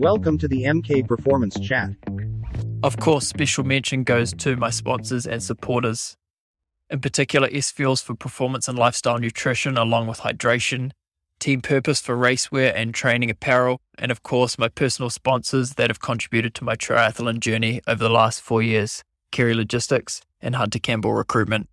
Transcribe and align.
Welcome 0.00 0.38
to 0.38 0.46
the 0.46 0.62
MK 0.62 1.08
Performance 1.08 1.58
Chat. 1.58 1.90
Of 2.84 2.98
course, 2.98 3.26
special 3.26 3.64
mention 3.64 4.04
goes 4.04 4.32
to 4.34 4.54
my 4.54 4.70
sponsors 4.70 5.26
and 5.26 5.42
supporters. 5.42 6.16
In 6.88 7.00
particular, 7.00 7.48
S 7.52 7.72
Fuels 7.72 8.00
for 8.00 8.14
performance 8.14 8.68
and 8.68 8.78
lifestyle 8.78 9.18
nutrition, 9.18 9.76
along 9.76 10.06
with 10.06 10.20
hydration, 10.20 10.92
Team 11.40 11.60
Purpose 11.60 12.00
for 12.00 12.16
racewear 12.16 12.72
and 12.76 12.94
training 12.94 13.28
apparel, 13.28 13.80
and 13.98 14.12
of 14.12 14.22
course, 14.22 14.56
my 14.56 14.68
personal 14.68 15.10
sponsors 15.10 15.74
that 15.74 15.90
have 15.90 15.98
contributed 15.98 16.54
to 16.54 16.64
my 16.64 16.76
triathlon 16.76 17.40
journey 17.40 17.80
over 17.88 18.04
the 18.04 18.08
last 18.08 18.40
four 18.40 18.62
years 18.62 19.02
Kerry 19.32 19.52
Logistics 19.52 20.20
and 20.40 20.54
Hunter 20.54 20.78
Campbell 20.78 21.12
Recruitment. 21.12 21.68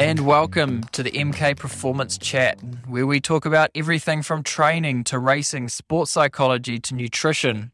And 0.00 0.20
welcome 0.20 0.84
to 0.92 1.02
the 1.02 1.10
MK 1.10 1.58
Performance 1.58 2.16
Chat, 2.16 2.58
where 2.86 3.06
we 3.06 3.20
talk 3.20 3.44
about 3.44 3.70
everything 3.74 4.22
from 4.22 4.42
training 4.42 5.04
to 5.04 5.18
racing, 5.18 5.68
sports 5.68 6.10
psychology 6.12 6.78
to 6.78 6.94
nutrition, 6.94 7.70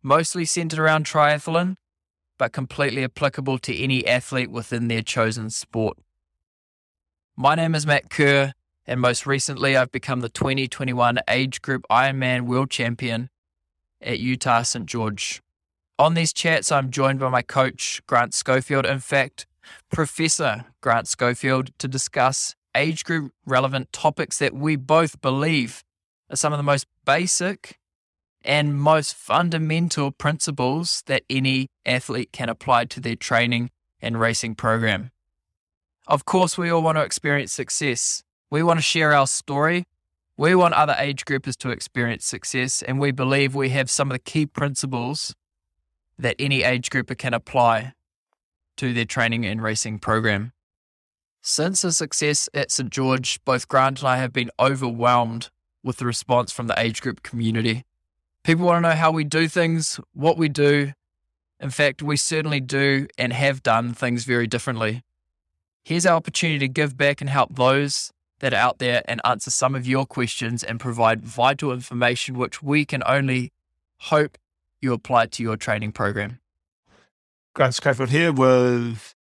mostly 0.00 0.44
centered 0.44 0.78
around 0.78 1.04
triathlon, 1.04 1.74
but 2.38 2.52
completely 2.52 3.02
applicable 3.02 3.58
to 3.58 3.76
any 3.76 4.06
athlete 4.06 4.52
within 4.52 4.86
their 4.86 5.02
chosen 5.02 5.50
sport. 5.50 5.98
My 7.36 7.56
name 7.56 7.74
is 7.74 7.84
Matt 7.84 8.08
Kerr, 8.08 8.52
and 8.86 9.00
most 9.00 9.26
recently, 9.26 9.76
I've 9.76 9.90
become 9.90 10.20
the 10.20 10.28
2021 10.28 11.18
age 11.28 11.60
group 11.60 11.84
Ironman 11.90 12.42
World 12.42 12.70
Champion 12.70 13.30
at 14.00 14.20
Utah 14.20 14.62
St. 14.62 14.86
George. 14.86 15.42
On 15.98 16.14
these 16.14 16.32
chats, 16.32 16.70
I'm 16.70 16.92
joined 16.92 17.18
by 17.18 17.30
my 17.30 17.42
coach, 17.42 18.00
Grant 18.06 18.32
Schofield. 18.32 18.86
In 18.86 19.00
fact, 19.00 19.48
Professor 19.90 20.64
Grant 20.80 21.08
Schofield 21.08 21.70
to 21.78 21.88
discuss 21.88 22.54
age 22.74 23.04
group 23.04 23.32
relevant 23.46 23.92
topics 23.92 24.38
that 24.38 24.54
we 24.54 24.76
both 24.76 25.20
believe 25.20 25.84
are 26.30 26.36
some 26.36 26.52
of 26.52 26.58
the 26.58 26.64
most 26.64 26.86
basic 27.04 27.78
and 28.44 28.78
most 28.78 29.14
fundamental 29.14 30.10
principles 30.10 31.02
that 31.06 31.22
any 31.30 31.68
athlete 31.86 32.30
can 32.32 32.48
apply 32.48 32.84
to 32.84 33.00
their 33.00 33.16
training 33.16 33.70
and 34.00 34.20
racing 34.20 34.54
program. 34.54 35.10
Of 36.06 36.26
course, 36.26 36.58
we 36.58 36.68
all 36.68 36.82
want 36.82 36.98
to 36.98 37.02
experience 37.02 37.52
success. 37.52 38.22
We 38.50 38.62
want 38.62 38.78
to 38.78 38.82
share 38.82 39.14
our 39.14 39.26
story. 39.26 39.86
We 40.36 40.54
want 40.54 40.74
other 40.74 40.96
age 40.98 41.24
groupers 41.24 41.56
to 41.58 41.70
experience 41.70 42.26
success, 42.26 42.82
and 42.82 42.98
we 42.98 43.12
believe 43.12 43.54
we 43.54 43.70
have 43.70 43.88
some 43.88 44.10
of 44.10 44.14
the 44.14 44.18
key 44.18 44.46
principles 44.46 45.34
that 46.18 46.36
any 46.38 46.62
age 46.62 46.90
grouper 46.90 47.14
can 47.14 47.32
apply 47.32 47.94
to 48.76 48.92
their 48.92 49.04
training 49.04 49.44
and 49.46 49.62
racing 49.62 49.98
program. 49.98 50.52
Since 51.42 51.82
the 51.82 51.92
success 51.92 52.48
at 52.54 52.70
St. 52.70 52.90
George, 52.90 53.38
both 53.44 53.68
Grant 53.68 54.00
and 54.00 54.08
I 54.08 54.16
have 54.16 54.32
been 54.32 54.50
overwhelmed 54.58 55.50
with 55.82 55.98
the 55.98 56.06
response 56.06 56.52
from 56.52 56.66
the 56.66 56.80
age 56.80 57.02
group 57.02 57.22
community. 57.22 57.84
People 58.42 58.66
want 58.66 58.82
to 58.82 58.88
know 58.88 58.96
how 58.96 59.10
we 59.10 59.24
do 59.24 59.48
things, 59.48 60.00
what 60.14 60.38
we 60.38 60.48
do. 60.48 60.92
In 61.60 61.70
fact, 61.70 62.02
we 62.02 62.16
certainly 62.16 62.60
do 62.60 63.06
and 63.18 63.32
have 63.32 63.62
done 63.62 63.92
things 63.92 64.24
very 64.24 64.46
differently. 64.46 65.02
Here's 65.82 66.06
our 66.06 66.16
opportunity 66.16 66.58
to 66.60 66.68
give 66.68 66.96
back 66.96 67.20
and 67.20 67.28
help 67.28 67.54
those 67.54 68.10
that 68.40 68.54
are 68.54 68.56
out 68.56 68.78
there 68.78 69.02
and 69.06 69.20
answer 69.24 69.50
some 69.50 69.74
of 69.74 69.86
your 69.86 70.06
questions 70.06 70.64
and 70.64 70.80
provide 70.80 71.22
vital 71.22 71.72
information 71.72 72.36
which 72.36 72.62
we 72.62 72.84
can 72.84 73.02
only 73.06 73.52
hope 73.98 74.38
you 74.80 74.92
apply 74.92 75.26
to 75.26 75.42
your 75.42 75.56
training 75.56 75.92
program. 75.92 76.40
Grant 77.54 77.72
Schofield 77.72 78.10
here 78.10 78.32
with 78.32 79.14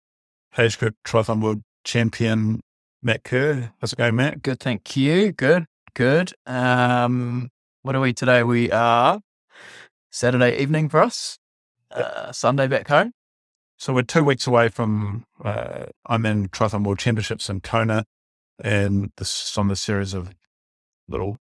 Group 0.56 0.95
Triathlon 1.06 1.39
World 1.39 1.62
Champion 1.84 2.62
Matt 3.03 3.23
Kerr. 3.23 3.73
How's 3.80 3.94
it 3.94 3.98
going, 3.98 4.16
Matt? 4.16 4.42
Good, 4.42 4.59
thank 4.59 4.98
you. 4.98 5.31
Good, 5.31 5.67
good. 5.94 6.34
Um, 6.48 7.50
what 7.84 7.95
are 7.95 8.00
we 8.00 8.11
today? 8.11 8.42
We 8.42 8.72
are 8.72 9.20
Saturday 10.11 10.58
evening 10.58 10.89
for 10.89 11.02
us. 11.02 11.38
Uh, 11.92 12.32
Sunday 12.32 12.66
back 12.66 12.88
home. 12.88 13.11
So 13.77 13.93
we're 13.93 14.02
two 14.02 14.23
weeks 14.23 14.48
away 14.48 14.70
from 14.70 15.26
uh, 15.45 15.86
Ironman 16.10 16.48
Triathlon 16.48 16.86
World 16.86 16.98
Championships 16.98 17.52
in 17.52 17.61
Kona, 17.61 18.04
and 18.64 19.11
this 19.17 19.52
is 19.52 19.58
on 19.60 19.67
the 19.67 19.76
series 19.76 20.16
of 20.16 20.33
little 21.08 21.38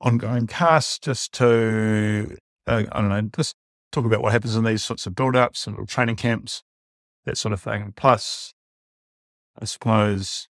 ongoing 0.00 0.46
casts 0.46 1.00
just 1.00 1.32
to 1.32 2.36
uh, 2.68 2.84
I 2.92 3.00
don't 3.00 3.08
know, 3.08 3.22
just 3.36 3.56
talk 3.96 4.04
about 4.04 4.22
what 4.22 4.32
happens 4.32 4.54
in 4.54 4.64
these 4.64 4.84
sorts 4.84 5.06
of 5.06 5.14
build-ups 5.14 5.66
and 5.66 5.74
little 5.74 5.86
training 5.86 6.16
camps, 6.16 6.62
that 7.24 7.38
sort 7.38 7.54
of 7.54 7.62
thing. 7.62 7.94
Plus, 7.96 8.52
I 9.58 9.64
suppose 9.64 10.48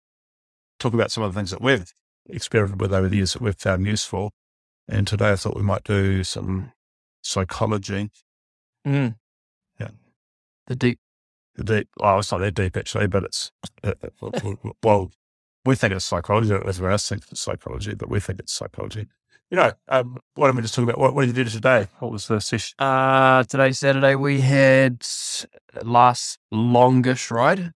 talk 0.79 0.95
about 0.95 1.11
some 1.11 1.23
of 1.23 1.31
the 1.31 1.39
things 1.39 1.51
that 1.51 1.61
we've 1.61 1.93
experimented 2.27 2.81
with 2.81 2.91
over 2.91 3.07
the 3.07 3.17
years 3.17 3.33
that 3.33 3.43
we've 3.43 3.55
found 3.55 3.85
useful. 3.85 4.31
And 4.87 5.05
today 5.05 5.31
I 5.31 5.35
thought 5.35 5.55
we 5.55 5.61
might 5.61 5.83
do 5.83 6.23
some 6.23 6.71
psychology. 7.21 8.09
Mm. 8.85 9.15
Yeah. 9.79 9.89
The 10.65 10.75
deep. 10.75 10.99
The 11.53 11.63
deep. 11.63 11.89
Well, 11.99 12.17
it's 12.17 12.31
not 12.31 12.39
that 12.39 12.55
deep 12.55 12.75
actually, 12.75 13.07
but 13.07 13.25
it's 13.25 13.51
uh, 13.83 13.93
well, 14.83 15.11
we 15.65 15.75
think 15.75 15.93
it's 15.93 16.05
psychology. 16.05 16.51
Everyone 16.51 16.93
else 16.93 17.07
thinks 17.07 17.31
it's 17.31 17.41
psychology, 17.41 17.93
but 17.93 18.09
we 18.09 18.19
think 18.19 18.39
it's 18.39 18.53
psychology. 18.53 19.07
You 19.51 19.57
know, 19.57 19.71
um, 19.87 20.17
why 20.33 20.47
don't 20.47 20.55
we 20.55 20.63
just 20.63 20.73
talk 20.73 20.83
about 20.83 20.97
what, 20.97 21.13
what 21.13 21.21
did 21.25 21.37
you 21.37 21.43
do 21.43 21.49
today? 21.49 21.87
What 21.99 22.11
was 22.11 22.27
the 22.27 22.39
session? 22.39 22.75
Uh, 22.79 23.43
today, 23.43 23.71
Saturday, 23.73 24.15
we 24.15 24.41
had 24.41 25.05
last 25.83 26.39
longish 26.51 27.29
ride. 27.29 27.71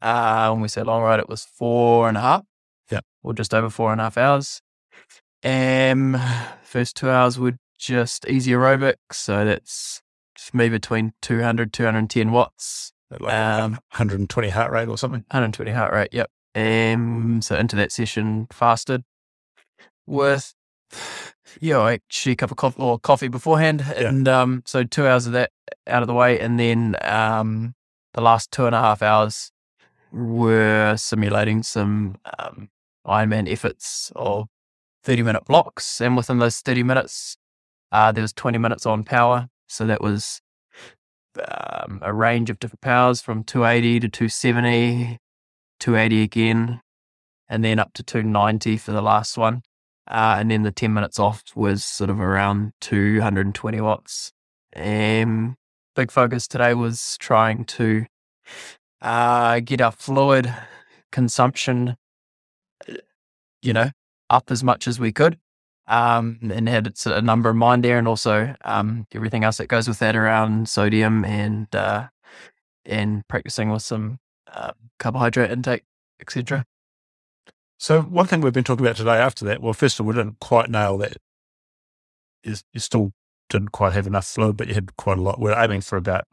Uh, 0.00 0.50
when 0.50 0.62
we 0.62 0.68
say 0.68 0.82
long 0.82 1.02
ride, 1.02 1.20
it 1.20 1.28
was 1.28 1.44
four 1.44 2.08
and 2.08 2.16
a 2.16 2.20
half. 2.20 2.44
Yeah. 2.90 3.00
Or 3.22 3.34
just 3.34 3.52
over 3.52 3.68
four 3.68 3.92
and 3.92 4.00
a 4.00 4.04
half 4.04 4.16
hours. 4.16 4.62
Um, 5.44 6.18
first 6.62 6.96
two 6.96 7.10
hours 7.10 7.38
were 7.38 7.56
just 7.78 8.26
easy 8.26 8.52
aerobics. 8.52 8.94
So 9.12 9.44
that's 9.44 10.00
just 10.34 10.54
me 10.54 10.70
between 10.70 11.12
200, 11.20 11.70
210 11.72 12.32
watts. 12.32 12.92
Like 13.10 13.32
um, 13.32 13.72
120 13.72 14.48
heart 14.48 14.72
rate 14.72 14.88
or 14.88 14.96
something? 14.96 15.20
120 15.30 15.70
heart 15.70 15.92
rate, 15.92 16.08
yep. 16.12 16.30
Um, 16.54 17.42
so 17.42 17.56
into 17.56 17.76
that 17.76 17.92
session, 17.92 18.46
fasted 18.50 19.02
with 20.06 20.54
yeah, 21.60 21.78
I 21.78 21.92
actually 21.94 22.32
a 22.32 22.36
cup 22.36 22.50
of 22.50 22.56
coffee 22.56 22.80
or 22.82 22.98
coffee 22.98 23.28
beforehand, 23.28 23.84
Yeah. 23.86 24.08
and 24.08 24.28
um, 24.28 24.62
so 24.66 24.84
two 24.84 25.06
hours 25.06 25.26
of 25.26 25.32
that 25.32 25.50
out 25.86 26.02
of 26.02 26.08
the 26.08 26.14
way, 26.14 26.38
and 26.40 26.58
then 26.58 26.96
um, 27.02 27.74
the 28.12 28.20
last 28.20 28.50
two 28.50 28.66
and 28.66 28.74
a 28.74 28.80
half 28.80 29.02
hours 29.02 29.50
were 30.12 30.94
simulating 30.96 31.62
some 31.62 32.16
um, 32.38 32.68
Ironman 33.06 33.50
efforts 33.50 34.12
of 34.16 34.48
thirty 35.02 35.22
minute 35.22 35.44
blocks, 35.44 36.00
and 36.00 36.16
within 36.16 36.38
those 36.38 36.58
thirty 36.58 36.82
minutes, 36.82 37.36
uh, 37.92 38.12
there 38.12 38.22
was 38.22 38.32
twenty 38.32 38.58
minutes 38.58 38.86
on 38.86 39.04
power, 39.04 39.48
so 39.68 39.86
that 39.86 40.00
was 40.00 40.40
um, 41.48 41.98
a 42.02 42.12
range 42.12 42.50
of 42.50 42.58
different 42.58 42.80
powers 42.80 43.20
from 43.20 43.42
280 43.42 44.00
to 44.00 44.08
270, 44.08 45.18
280 45.80 46.22
again, 46.22 46.80
and 47.48 47.64
then 47.64 47.78
up 47.80 47.92
to 47.94 48.02
290 48.04 48.76
for 48.76 48.92
the 48.92 49.02
last 49.02 49.36
one. 49.36 49.62
Uh, 50.06 50.36
and 50.38 50.50
then 50.50 50.62
the 50.62 50.70
10 50.70 50.92
minutes 50.92 51.18
off 51.18 51.42
was 51.54 51.84
sort 51.84 52.10
of 52.10 52.20
around 52.20 52.72
220 52.80 53.80
watts. 53.80 54.32
Um, 54.76 55.56
big 55.96 56.10
focus 56.10 56.46
today 56.46 56.74
was 56.74 57.16
trying 57.18 57.64
to 57.64 58.06
uh, 59.00 59.60
get 59.60 59.80
our 59.80 59.92
fluid 59.92 60.52
consumption, 61.12 61.96
you 63.62 63.72
know, 63.72 63.90
up 64.30 64.50
as 64.50 64.62
much 64.62 64.86
as 64.86 64.98
we 65.00 65.12
could. 65.12 65.38
Um, 65.86 66.38
and 66.42 66.66
had 66.66 66.94
a 67.04 67.20
number 67.20 67.50
in 67.50 67.58
mind 67.58 67.84
there, 67.84 67.98
and 67.98 68.08
also 68.08 68.54
um, 68.64 69.06
everything 69.12 69.44
else 69.44 69.58
that 69.58 69.66
goes 69.66 69.86
with 69.86 69.98
that 69.98 70.16
around 70.16 70.66
sodium 70.66 71.26
and 71.26 71.66
uh, 71.76 72.08
and 72.86 73.22
practicing 73.28 73.68
with 73.68 73.82
some 73.82 74.18
uh, 74.50 74.72
carbohydrate 74.98 75.50
intake, 75.50 75.84
etc. 76.20 76.64
So 77.84 78.00
one 78.00 78.26
thing 78.26 78.40
we've 78.40 78.50
been 78.50 78.64
talking 78.64 78.86
about 78.86 78.96
today 78.96 79.18
after 79.18 79.44
that, 79.44 79.60
well, 79.60 79.74
first 79.74 80.00
of 80.00 80.06
all, 80.06 80.08
we 80.08 80.14
didn't 80.14 80.40
quite 80.40 80.70
nail 80.70 80.96
that. 80.96 81.18
You, 82.42 82.54
you 82.72 82.80
still 82.80 83.12
didn't 83.50 83.72
quite 83.72 83.92
have 83.92 84.06
enough 84.06 84.24
fluid, 84.26 84.56
but 84.56 84.68
you 84.68 84.74
had 84.74 84.96
quite 84.96 85.18
a 85.18 85.20
lot. 85.20 85.38
We're 85.38 85.52
aiming 85.52 85.82
for 85.82 85.98
about 85.98 86.24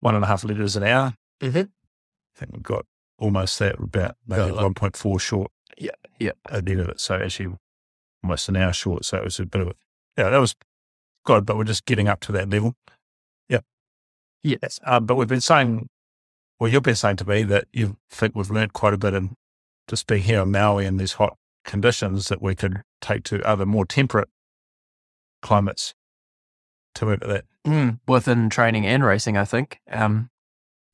one 0.00 0.14
and 0.14 0.22
a 0.22 0.26
half 0.26 0.44
litres 0.44 0.76
an 0.76 0.82
hour. 0.82 1.14
Mm-hmm. 1.40 1.60
I 1.60 2.36
think 2.36 2.52
we've 2.52 2.62
got 2.62 2.84
almost 3.18 3.58
that, 3.58 3.80
about 3.80 4.16
maybe 4.26 4.52
Got 4.52 4.62
like- 4.62 4.74
1.4 4.74 5.18
short. 5.18 5.50
Yeah, 5.78 5.92
yeah. 6.18 6.32
At 6.50 6.66
the 6.66 6.72
end 6.72 6.80
of 6.82 6.90
it. 6.90 7.00
So 7.00 7.14
actually 7.14 7.56
almost 8.22 8.50
an 8.50 8.56
hour 8.56 8.74
short. 8.74 9.06
So 9.06 9.16
it 9.16 9.24
was 9.24 9.40
a 9.40 9.46
bit 9.46 9.62
of 9.62 9.68
a, 9.68 9.72
yeah, 10.18 10.28
that 10.28 10.38
was 10.38 10.56
good, 11.24 11.46
but 11.46 11.56
we're 11.56 11.64
just 11.64 11.86
getting 11.86 12.08
up 12.08 12.20
to 12.20 12.32
that 12.32 12.50
level. 12.50 12.74
Yeah. 13.48 13.60
Yes. 14.42 14.78
Um, 14.84 15.06
but 15.06 15.14
we've 15.14 15.26
been 15.26 15.40
saying, 15.40 15.88
well, 16.60 16.70
you've 16.70 16.82
been 16.82 16.96
saying 16.96 17.16
to 17.16 17.26
me 17.26 17.44
that 17.44 17.64
you 17.72 17.96
think 18.10 18.34
we've 18.34 18.50
learned 18.50 18.74
quite 18.74 18.92
a 18.92 18.98
bit 18.98 19.14
in 19.14 19.36
just 19.88 20.06
being 20.06 20.22
here 20.22 20.42
in 20.42 20.52
Maui 20.52 20.86
in 20.86 20.96
these 20.96 21.14
hot 21.14 21.36
conditions 21.64 22.28
that 22.28 22.40
we 22.40 22.54
could 22.54 22.82
take 23.00 23.24
to 23.24 23.42
other 23.46 23.66
more 23.66 23.84
temperate 23.84 24.28
climates 25.42 25.94
to 26.94 27.06
move 27.06 27.22
at 27.22 27.28
that. 27.28 27.44
Mm, 27.66 28.00
within 28.06 28.48
training 28.48 28.86
and 28.86 29.04
racing, 29.04 29.36
I 29.36 29.44
think, 29.44 29.80
um, 29.90 30.30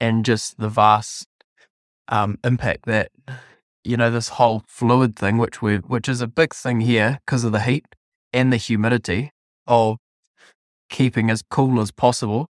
and 0.00 0.24
just 0.24 0.58
the 0.58 0.68
vast 0.68 1.26
um, 2.08 2.38
impact 2.44 2.86
that 2.86 3.10
you 3.84 3.98
know, 3.98 4.10
this 4.10 4.30
whole 4.30 4.64
fluid 4.66 5.14
thing, 5.14 5.36
which 5.36 5.60
we 5.60 5.76
which 5.76 6.08
is 6.08 6.20
a 6.20 6.26
big 6.26 6.54
thing 6.54 6.80
here 6.80 7.20
because 7.24 7.44
of 7.44 7.52
the 7.52 7.60
heat 7.60 7.84
and 8.32 8.52
the 8.52 8.56
humidity 8.56 9.30
of 9.66 9.98
keeping 10.88 11.30
as 11.30 11.42
cool 11.50 11.80
as 11.80 11.90
possible. 11.90 12.48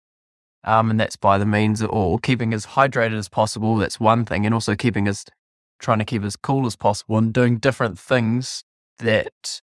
Um, 0.64 0.92
and 0.92 1.00
that's 1.00 1.16
by 1.16 1.40
the 1.40 1.46
means 1.46 1.82
of, 1.82 1.90
or 1.90 2.20
keeping 2.20 2.54
as 2.54 2.68
hydrated 2.68 3.18
as 3.18 3.30
possible. 3.30 3.78
That's 3.78 4.00
one 4.00 4.26
thing. 4.26 4.46
And 4.46 4.54
also 4.54 4.76
keeping 4.76 5.08
as, 5.08 5.26
trying 5.82 6.00
to 6.00 6.06
keep 6.06 6.24
as 6.24 6.36
cool 6.36 6.66
as 6.66 6.76
possible 6.76 7.18
and 7.18 7.34
doing 7.34 7.58
different 7.58 8.00
things 8.00 8.64
that 9.00 9.62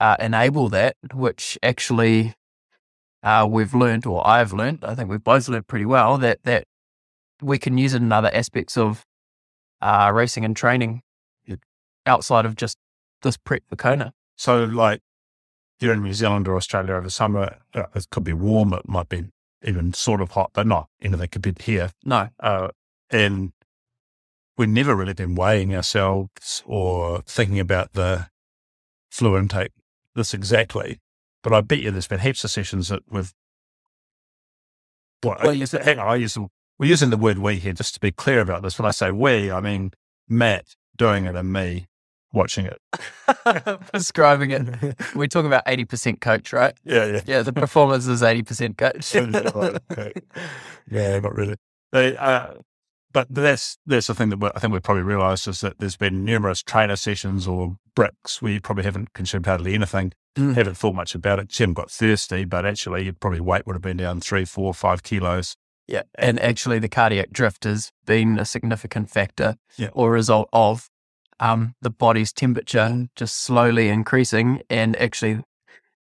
uh, 0.00 0.16
enable 0.18 0.68
that, 0.70 0.96
which 1.12 1.58
actually 1.62 2.34
uh, 3.22 3.46
we've 3.50 3.74
learned, 3.74 4.06
or 4.06 4.26
I've 4.26 4.52
learned, 4.52 4.84
I 4.84 4.94
think 4.94 5.10
we've 5.10 5.22
both 5.22 5.48
learned 5.48 5.66
pretty 5.66 5.84
well 5.84 6.16
that, 6.18 6.38
that 6.44 6.64
we 7.42 7.58
can 7.58 7.76
use 7.76 7.92
it 7.94 8.02
in 8.02 8.12
other 8.12 8.30
aspects 8.32 8.78
of 8.78 9.04
uh, 9.82 10.10
racing 10.14 10.44
and 10.44 10.56
training 10.56 11.02
outside 12.06 12.46
of 12.46 12.56
just 12.56 12.78
this 13.22 13.36
prep 13.36 13.62
for 13.68 13.76
Kona. 13.76 14.12
So, 14.36 14.64
like, 14.64 15.00
you're 15.80 15.92
in 15.92 16.02
New 16.02 16.14
Zealand 16.14 16.48
or 16.48 16.56
Australia 16.56 16.94
over 16.94 17.10
summer, 17.10 17.58
uh, 17.74 17.84
it 17.94 18.06
could 18.10 18.24
be 18.24 18.32
warm, 18.32 18.72
it 18.72 18.88
might 18.88 19.08
be 19.08 19.26
even 19.62 19.92
sort 19.92 20.20
of 20.20 20.30
hot, 20.30 20.50
but 20.54 20.66
not 20.66 20.88
anything 21.02 21.28
compared 21.28 21.62
here. 21.62 21.90
No. 22.04 22.28
Uh, 22.40 22.68
and 23.10 23.52
we've 24.58 24.68
never 24.68 24.94
really 24.94 25.14
been 25.14 25.34
weighing 25.34 25.74
ourselves 25.74 26.62
or 26.66 27.22
thinking 27.22 27.60
about 27.60 27.94
the 27.94 28.26
fluid 29.10 29.42
intake 29.42 29.70
this 30.14 30.34
exactly. 30.34 30.98
But 31.42 31.54
I 31.54 31.62
bet 31.62 31.78
you 31.78 31.90
there's 31.90 32.08
been 32.08 32.18
heaps 32.18 32.44
of 32.44 32.50
sessions 32.50 32.88
that 32.88 33.02
with. 33.10 33.32
Well, 35.24 35.36
Well, 35.42 35.50
I, 35.50 35.82
hang 35.82 35.98
on, 35.98 36.08
I 36.08 36.16
use 36.16 36.36
we're 36.78 36.88
using 36.88 37.10
the 37.10 37.16
word 37.16 37.38
we 37.38 37.56
here 37.56 37.72
just 37.72 37.94
to 37.94 38.00
be 38.00 38.12
clear 38.12 38.40
about 38.40 38.62
this. 38.62 38.78
When 38.78 38.86
I 38.86 38.90
say 38.90 39.10
we, 39.10 39.50
I 39.50 39.60
mean 39.60 39.92
Matt 40.28 40.74
doing 40.96 41.24
it 41.24 41.34
and 41.34 41.52
me 41.52 41.86
watching 42.32 42.66
it. 42.66 42.80
Prescribing 43.90 44.50
it. 44.50 44.96
We 45.14 45.28
talk 45.28 45.44
about 45.44 45.64
80% 45.64 46.20
coach, 46.20 46.52
right? 46.52 46.74
Yeah, 46.84 47.06
yeah. 47.06 47.20
Yeah, 47.26 47.42
the 47.42 47.52
performance 47.52 48.06
is 48.06 48.22
80% 48.22 48.76
coach. 48.76 49.14
Yeah, 50.90 51.18
not 51.20 51.34
really. 51.34 51.56
They, 51.92 52.16
uh, 52.16 52.54
but 53.12 53.26
that's 53.30 53.78
that's 53.86 54.06
the 54.08 54.14
thing 54.14 54.28
that 54.30 54.38
we- 54.40 54.50
I 54.54 54.58
think 54.58 54.72
we've 54.72 54.82
probably 54.82 55.02
realised 55.02 55.48
is 55.48 55.60
that 55.60 55.78
there's 55.78 55.96
been 55.96 56.24
numerous 56.24 56.62
trainer 56.62 56.96
sessions 56.96 57.46
or 57.46 57.76
bricks 57.94 58.40
where 58.42 58.52
you 58.52 58.60
probably 58.60 58.84
haven't 58.84 59.12
consumed 59.14 59.46
hardly 59.46 59.74
anything, 59.74 60.12
Mm. 60.36 60.54
haven't 60.54 60.76
thought 60.76 60.94
much 60.94 61.14
about 61.14 61.38
it, 61.40 61.58
you 61.58 61.64
haven't 61.64 61.74
got 61.74 61.90
thirsty, 61.90 62.44
but 62.44 62.64
actually 62.66 63.04
your 63.04 63.12
probably 63.14 63.40
weight 63.40 63.66
would 63.66 63.74
have 63.74 63.82
been 63.82 63.96
down 63.96 64.20
three, 64.20 64.44
four, 64.44 64.72
five 64.74 65.02
kilos. 65.02 65.56
Yeah. 65.86 66.02
And 66.18 66.38
actually, 66.40 66.78
the 66.80 66.88
cardiac 66.88 67.30
drift 67.32 67.64
has 67.64 67.90
been 68.04 68.38
a 68.38 68.44
significant 68.44 69.10
factor 69.10 69.56
Yeah. 69.76 69.88
or 69.94 70.10
result 70.12 70.48
of 70.52 70.88
um, 71.40 71.74
the 71.80 71.90
body's 71.90 72.32
temperature 72.32 73.06
just 73.16 73.36
slowly 73.36 73.88
increasing. 73.88 74.60
And 74.68 74.96
actually, 74.96 75.42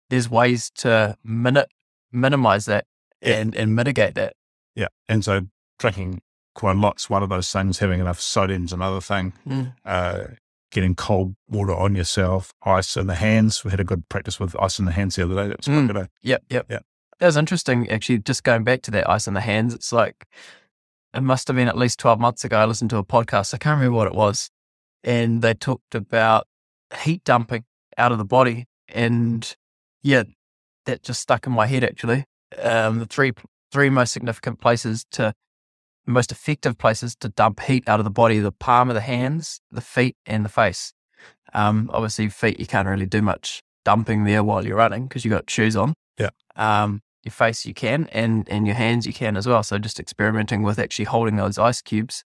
there's 0.08 0.30
ways 0.30 0.70
to 0.76 1.16
mini- 1.24 1.64
minimize 2.12 2.66
that 2.66 2.86
Yeah. 3.22 3.38
and, 3.40 3.54
and 3.56 3.74
mitigate 3.74 4.14
that. 4.14 4.34
Yeah, 4.76 4.88
and 5.08 5.24
so 5.24 5.46
drinking 5.78 6.20
quite 6.54 6.76
a 6.76 6.78
lot's 6.78 7.08
one 7.10 7.22
of 7.22 7.28
those 7.28 7.50
things. 7.52 7.78
Having 7.78 8.00
enough 8.00 8.20
sodium's 8.20 8.72
another 8.72 9.00
thing. 9.00 9.32
Mm. 9.46 9.74
Uh, 9.84 10.24
getting 10.70 10.94
cold 10.94 11.34
water 11.48 11.74
on 11.74 11.94
yourself, 11.94 12.52
ice 12.62 12.96
in 12.96 13.06
the 13.06 13.14
hands. 13.14 13.62
We 13.64 13.70
had 13.70 13.80
a 13.80 13.84
good 13.84 14.08
practice 14.08 14.40
with 14.40 14.56
ice 14.58 14.78
in 14.78 14.86
the 14.86 14.92
hands 14.92 15.16
the 15.16 15.24
other 15.24 15.34
day. 15.34 15.48
That 15.48 15.58
was 15.58 15.66
quite 15.66 15.74
Mm. 15.76 15.86
good. 15.88 15.96
eh? 15.98 16.06
Yep. 16.22 16.42
Yep. 16.48 16.66
Yeah. 16.70 16.78
That 17.18 17.26
was 17.26 17.36
interesting. 17.36 17.90
Actually, 17.90 18.18
just 18.20 18.42
going 18.42 18.64
back 18.64 18.82
to 18.82 18.90
that 18.92 19.08
ice 19.08 19.28
in 19.28 19.34
the 19.34 19.40
hands, 19.42 19.74
it's 19.74 19.92
like, 19.92 20.26
it 21.14 21.22
must 21.22 21.46
have 21.48 21.56
been 21.56 21.68
at 21.68 21.76
least 21.76 21.98
12 21.98 22.18
months 22.18 22.42
ago. 22.44 22.58
I 22.58 22.64
listened 22.64 22.88
to 22.90 22.96
a 22.96 23.04
podcast. 23.04 23.52
I 23.54 23.58
can't 23.58 23.76
remember 23.78 23.96
what 23.98 24.06
it 24.06 24.14
was. 24.14 24.50
And 25.04 25.42
they 25.42 25.52
talked 25.52 25.94
about 25.94 26.46
heat 27.02 27.22
dumping 27.24 27.64
out 27.98 28.12
of 28.12 28.18
the 28.18 28.24
body. 28.24 28.64
And 28.88 29.54
yeah, 30.02 30.22
that 30.86 31.02
just 31.02 31.20
stuck 31.20 31.46
in 31.46 31.52
my 31.52 31.66
head 31.66 31.84
actually. 31.84 32.24
Um, 32.60 32.98
the 32.98 33.06
three, 33.06 33.32
three 33.70 33.90
most 33.90 34.12
significant 34.12 34.60
places 34.60 35.04
to, 35.12 35.34
most 36.06 36.32
effective 36.32 36.78
places 36.78 37.14
to 37.16 37.28
dump 37.28 37.60
heat 37.60 37.88
out 37.88 38.00
of 38.00 38.04
the 38.04 38.10
body, 38.10 38.38
the 38.38 38.52
palm 38.52 38.88
of 38.90 38.94
the 38.94 39.00
hands, 39.00 39.60
the 39.70 39.80
feet, 39.80 40.16
and 40.26 40.44
the 40.44 40.48
face. 40.48 40.92
Um, 41.54 41.90
obviously, 41.92 42.28
feet, 42.28 42.58
you 42.58 42.66
can't 42.66 42.88
really 42.88 43.06
do 43.06 43.22
much 43.22 43.62
dumping 43.84 44.24
there 44.24 44.42
while 44.42 44.64
you're 44.66 44.76
running 44.76 45.06
because 45.06 45.24
you've 45.24 45.32
got 45.32 45.48
shoes 45.50 45.76
on. 45.76 45.94
Yeah. 46.18 46.30
Um, 46.56 47.00
your 47.22 47.32
face 47.32 47.64
you 47.64 47.74
can, 47.74 48.08
and 48.12 48.48
and 48.48 48.66
your 48.66 48.74
hands 48.74 49.06
you 49.06 49.12
can 49.12 49.36
as 49.36 49.46
well. 49.46 49.62
So 49.62 49.78
just 49.78 50.00
experimenting 50.00 50.62
with 50.62 50.78
actually 50.78 51.04
holding 51.04 51.36
those 51.36 51.56
ice 51.56 51.80
cubes, 51.80 52.24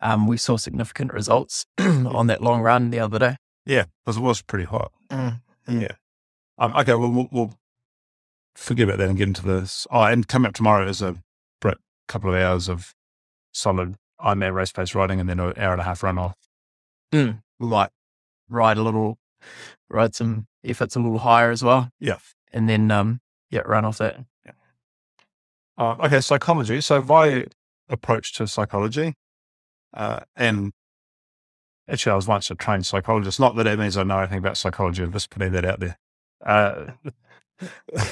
um, 0.00 0.26
we 0.26 0.36
saw 0.36 0.56
significant 0.56 1.12
results 1.12 1.64
on 1.78 2.26
that 2.26 2.42
long 2.42 2.60
run 2.60 2.90
the 2.90 2.98
other 2.98 3.20
day. 3.20 3.36
Yeah, 3.64 3.84
because 4.04 4.16
it 4.16 4.22
was 4.22 4.42
pretty 4.42 4.64
hot. 4.64 4.90
Mm. 5.10 5.40
Yeah. 5.68 5.92
Um, 6.58 6.74
okay, 6.74 6.94
well, 6.94 7.10
we'll, 7.10 7.28
we'll 7.30 7.54
forget 8.56 8.88
about 8.88 8.98
that 8.98 9.08
and 9.08 9.16
get 9.16 9.28
into 9.28 9.46
this. 9.46 9.86
Oh, 9.92 10.02
and 10.02 10.26
coming 10.26 10.48
up 10.48 10.54
tomorrow 10.54 10.88
is 10.88 11.00
a 11.00 11.16
couple 12.12 12.34
of 12.34 12.40
hours 12.40 12.68
of 12.68 12.94
solid 13.52 13.96
I 14.18 14.34
Ironman 14.34 14.54
race 14.54 14.72
pace 14.72 14.94
riding 14.94 15.20
and 15.20 15.28
then 15.28 15.40
an 15.40 15.52
hour 15.58 15.72
and 15.72 15.80
a 15.80 15.84
half 15.84 16.02
run 16.02 16.18
off. 16.18 16.36
We 17.12 17.34
might 17.58 17.90
ride 18.48 18.76
a 18.78 18.82
little, 18.82 19.18
ride 19.90 20.14
some 20.14 20.46
efforts 20.64 20.96
a 20.96 21.00
little 21.00 21.18
higher 21.18 21.50
as 21.50 21.62
well, 21.62 21.90
Yeah. 22.00 22.18
and 22.52 22.68
then 22.68 22.90
um, 22.90 23.20
yeah, 23.50 23.60
run 23.60 23.84
off 23.84 23.98
that. 23.98 24.24
Uh, 25.78 25.96
okay, 26.04 26.20
psychology. 26.20 26.80
So 26.80 27.02
my 27.02 27.46
approach 27.88 28.32
to 28.34 28.46
psychology, 28.46 29.14
uh, 29.94 30.20
and 30.36 30.72
actually 31.88 32.12
I 32.12 32.16
was 32.16 32.28
once 32.28 32.50
a 32.50 32.54
trained 32.54 32.86
psychologist. 32.86 33.40
Not 33.40 33.56
that 33.56 33.66
it 33.66 33.78
means 33.78 33.96
I 33.96 34.02
know 34.04 34.18
anything 34.18 34.38
about 34.38 34.56
psychology. 34.56 35.02
I'm 35.02 35.12
just 35.12 35.30
putting 35.30 35.52
that 35.52 35.64
out 35.64 35.80
there. 35.80 35.98
Uh, 36.44 36.92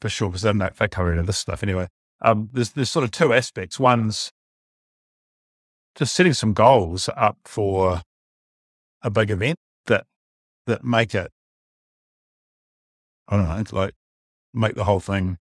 for 0.00 0.08
sure, 0.08 0.28
because 0.28 0.42
don't 0.42 0.58
they 0.58 0.88
cover 0.88 1.12
any 1.12 1.22
this 1.22 1.38
stuff 1.38 1.62
anyway. 1.62 1.88
Um, 2.20 2.50
there's 2.52 2.70
there's 2.70 2.90
sort 2.90 3.04
of 3.04 3.10
two 3.12 3.32
aspects. 3.32 3.78
One's 3.78 4.32
just 5.98 6.14
setting 6.14 6.32
some 6.32 6.52
goals 6.52 7.08
up 7.16 7.36
for 7.44 8.02
a 9.02 9.10
big 9.10 9.30
event 9.30 9.58
that 9.86 10.06
that 10.66 10.84
make 10.84 11.14
it. 11.14 11.30
I 13.28 13.36
don't 13.36 13.48
know, 13.48 13.56
it's 13.58 13.72
like 13.72 13.94
make 14.54 14.74
the 14.74 14.84
whole 14.84 15.00
thing 15.00 15.38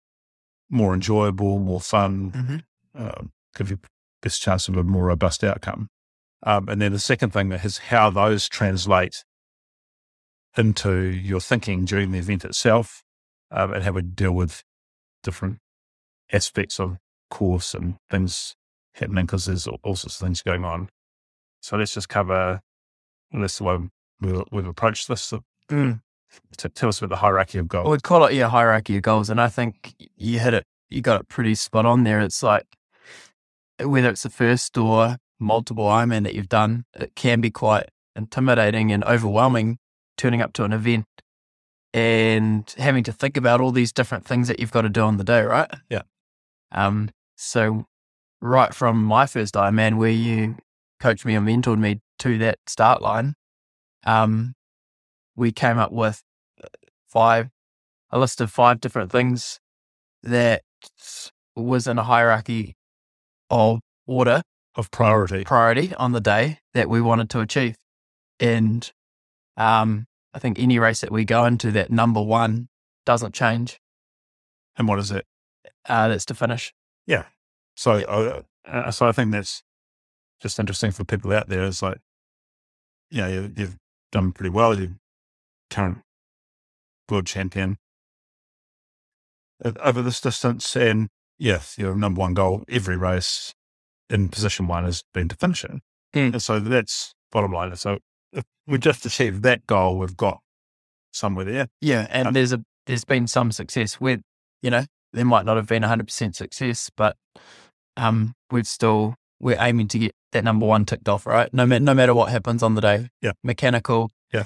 more 0.69 0.93
enjoyable, 0.93 1.59
more 1.59 1.81
fun, 1.81 2.31
Mm-hmm. 2.31 3.03
um, 3.03 3.31
give 3.55 3.69
you 3.69 3.79
best 4.21 4.41
chance 4.41 4.67
of 4.67 4.77
a 4.77 4.83
more 4.83 5.05
robust 5.05 5.43
outcome. 5.43 5.89
Um, 6.43 6.67
and 6.69 6.81
then 6.81 6.91
the 6.91 6.99
second 6.99 7.31
thing 7.31 7.51
is 7.51 7.77
how 7.77 8.09
those 8.09 8.47
translate 8.47 9.23
into 10.57 11.01
your 11.05 11.39
thinking 11.39 11.85
during 11.85 12.11
the 12.11 12.19
event 12.19 12.45
itself, 12.45 13.03
um, 13.51 13.73
and 13.73 13.83
how 13.83 13.91
we 13.91 14.01
deal 14.01 14.33
with 14.33 14.63
different 15.23 15.59
aspects 16.31 16.79
of 16.79 16.97
course 17.29 17.73
and 17.73 17.95
things 18.09 18.55
happening 18.95 19.25
because 19.25 19.45
there's 19.45 19.67
all, 19.67 19.79
sorts 19.95 20.05
of 20.21 20.25
things 20.27 20.41
going 20.41 20.63
on. 20.65 20.89
So 21.61 21.77
let's 21.77 21.93
just 21.93 22.09
cover. 22.09 22.61
this 23.31 23.57
the 23.57 23.63
way 23.63 23.77
we- 24.21 24.43
we've 24.51 24.67
approached 24.67 25.07
this. 25.07 25.21
So 25.23 25.43
Mm. 25.69 26.01
t- 26.57 26.69
tell 26.69 26.89
us 26.89 26.99
about 26.99 27.09
the 27.09 27.15
hierarchy 27.17 27.57
of 27.57 27.67
goals. 27.67 27.85
Well, 27.85 27.93
we 27.93 27.99
call 27.99 28.25
it 28.25 28.33
yeah 28.33 28.49
hierarchy 28.49 28.97
of 28.97 29.01
goals, 29.03 29.29
and 29.29 29.39
I 29.41 29.47
think 29.49 29.95
you 30.17 30.39
hit 30.39 30.53
it. 30.53 30.65
You 30.89 31.01
got 31.01 31.19
it 31.21 31.27
pretty 31.29 31.55
spot 31.55 31.85
on 31.85 32.03
there. 32.03 32.19
It's 32.21 32.43
like 32.43 32.65
whether 33.83 34.09
it's 34.09 34.23
the 34.23 34.29
first 34.29 34.77
or 34.77 35.17
multiple 35.39 35.85
Ironman 35.85 36.23
that 36.23 36.35
you've 36.35 36.49
done, 36.49 36.85
it 36.93 37.15
can 37.15 37.41
be 37.41 37.49
quite 37.49 37.89
intimidating 38.15 38.91
and 38.91 39.03
overwhelming 39.05 39.79
turning 40.17 40.41
up 40.41 40.53
to 40.53 40.63
an 40.63 40.71
event 40.73 41.05
and 41.93 42.73
having 42.77 43.03
to 43.03 43.11
think 43.11 43.35
about 43.37 43.61
all 43.61 43.71
these 43.71 43.91
different 43.91 44.25
things 44.25 44.47
that 44.47 44.59
you've 44.59 44.71
got 44.71 44.81
to 44.83 44.89
do 44.89 45.01
on 45.01 45.17
the 45.17 45.23
day, 45.23 45.41
right? 45.41 45.69
Yeah. 45.89 46.03
Um. 46.71 47.09
So, 47.35 47.85
right 48.43 48.73
from 48.73 49.03
my 49.03 49.25
first 49.25 49.55
Ironman, 49.55 49.97
where 49.97 50.09
you 50.09 50.57
coached 50.99 51.25
me 51.25 51.35
and 51.35 51.47
mentored 51.47 51.79
me 51.79 52.01
to 52.19 52.37
that 52.39 52.59
start 52.67 53.01
line, 53.01 53.35
um, 54.05 54.53
we 55.35 55.51
came 55.51 55.77
up 55.77 55.91
with 55.91 56.21
five, 57.07 57.49
a 58.11 58.19
list 58.19 58.41
of 58.41 58.51
five 58.51 58.81
different 58.81 59.11
things 59.11 59.59
that 60.21 60.61
was 61.55 61.87
in 61.87 61.97
a 61.97 62.03
hierarchy 62.03 62.75
of 63.49 63.79
order, 64.05 64.41
of 64.75 64.91
priority. 64.91 65.43
priority 65.45 65.93
on 65.95 66.11
the 66.11 66.21
day 66.21 66.59
that 66.73 66.89
we 66.89 66.99
wanted 66.99 67.29
to 67.29 67.39
achieve. 67.39 67.77
And 68.39 68.91
um, 69.55 70.05
I 70.33 70.39
think 70.39 70.59
any 70.59 70.79
race 70.79 71.01
that 71.01 71.11
we 71.11 71.23
go 71.23 71.45
into, 71.45 71.71
that 71.71 71.91
number 71.91 72.21
one 72.21 72.67
doesn't 73.05 73.33
change. 73.33 73.79
And 74.75 74.87
what 74.87 74.99
is 74.99 75.11
it? 75.11 75.25
Uh, 75.87 76.09
that's 76.09 76.25
to 76.25 76.33
finish. 76.33 76.73
Yeah. 77.05 77.25
So, 77.75 77.93
uh, 77.93 78.41
uh, 78.67 78.91
so 78.91 79.07
I 79.07 79.11
think 79.11 79.31
that's 79.31 79.63
just 80.41 80.59
interesting 80.59 80.91
for 80.91 81.03
people 81.03 81.31
out 81.33 81.49
there. 81.49 81.63
Is 81.63 81.81
like, 81.81 81.97
you 83.09 83.21
know, 83.21 83.27
you, 83.27 83.53
you've 83.55 83.77
done 84.11 84.31
pretty 84.31 84.49
well. 84.49 84.77
You're 84.77 84.91
current 85.69 85.99
world 87.09 87.25
champion 87.25 87.77
over 89.81 90.01
this 90.01 90.21
distance, 90.21 90.75
and 90.75 91.09
yes, 91.37 91.77
your 91.77 91.95
number 91.95 92.19
one 92.19 92.33
goal 92.33 92.63
every 92.69 92.97
race 92.97 93.53
in 94.09 94.29
position 94.29 94.67
one 94.67 94.83
has 94.83 95.03
been 95.13 95.27
to 95.29 95.35
finish 95.35 95.63
it. 95.63 95.71
Mm. 96.13 96.33
And 96.33 96.41
so 96.41 96.59
that's 96.59 97.13
bottom 97.31 97.51
line. 97.51 97.75
So 97.75 97.99
if 98.31 98.43
we 98.67 98.77
just 98.77 99.05
achieve 99.05 99.41
that 99.41 99.65
goal, 99.65 99.97
we've 99.97 100.17
got 100.17 100.39
somewhere 101.11 101.45
there. 101.45 101.67
Yeah, 101.81 102.07
and 102.09 102.29
Um, 102.29 102.33
there's 102.33 102.53
a 102.53 102.63
there's 102.85 103.05
been 103.05 103.27
some 103.27 103.51
success 103.51 103.99
with 103.99 104.21
you 104.61 104.69
know 104.69 104.85
there 105.13 105.25
might 105.25 105.45
not 105.45 105.57
have 105.57 105.67
been 105.67 105.83
100 105.83 106.07
percent 106.07 106.35
success, 106.35 106.89
but 106.95 107.15
um 107.97 108.33
we've 108.51 108.67
still 108.67 109.15
we're 109.39 109.57
aiming 109.59 109.87
to 109.89 109.99
get 109.99 110.15
that 110.31 110.43
number 110.43 110.65
one 110.65 110.85
ticked 110.85 111.09
off, 111.09 111.25
right? 111.25 111.53
No 111.53 111.65
matter 111.65 111.83
no 111.83 111.93
matter 111.93 112.13
what 112.13 112.31
happens 112.31 112.63
on 112.63 112.75
the 112.75 112.81
day. 112.81 113.09
Yeah. 113.21 113.33
mechanical. 113.43 114.09
Yeah. 114.33 114.45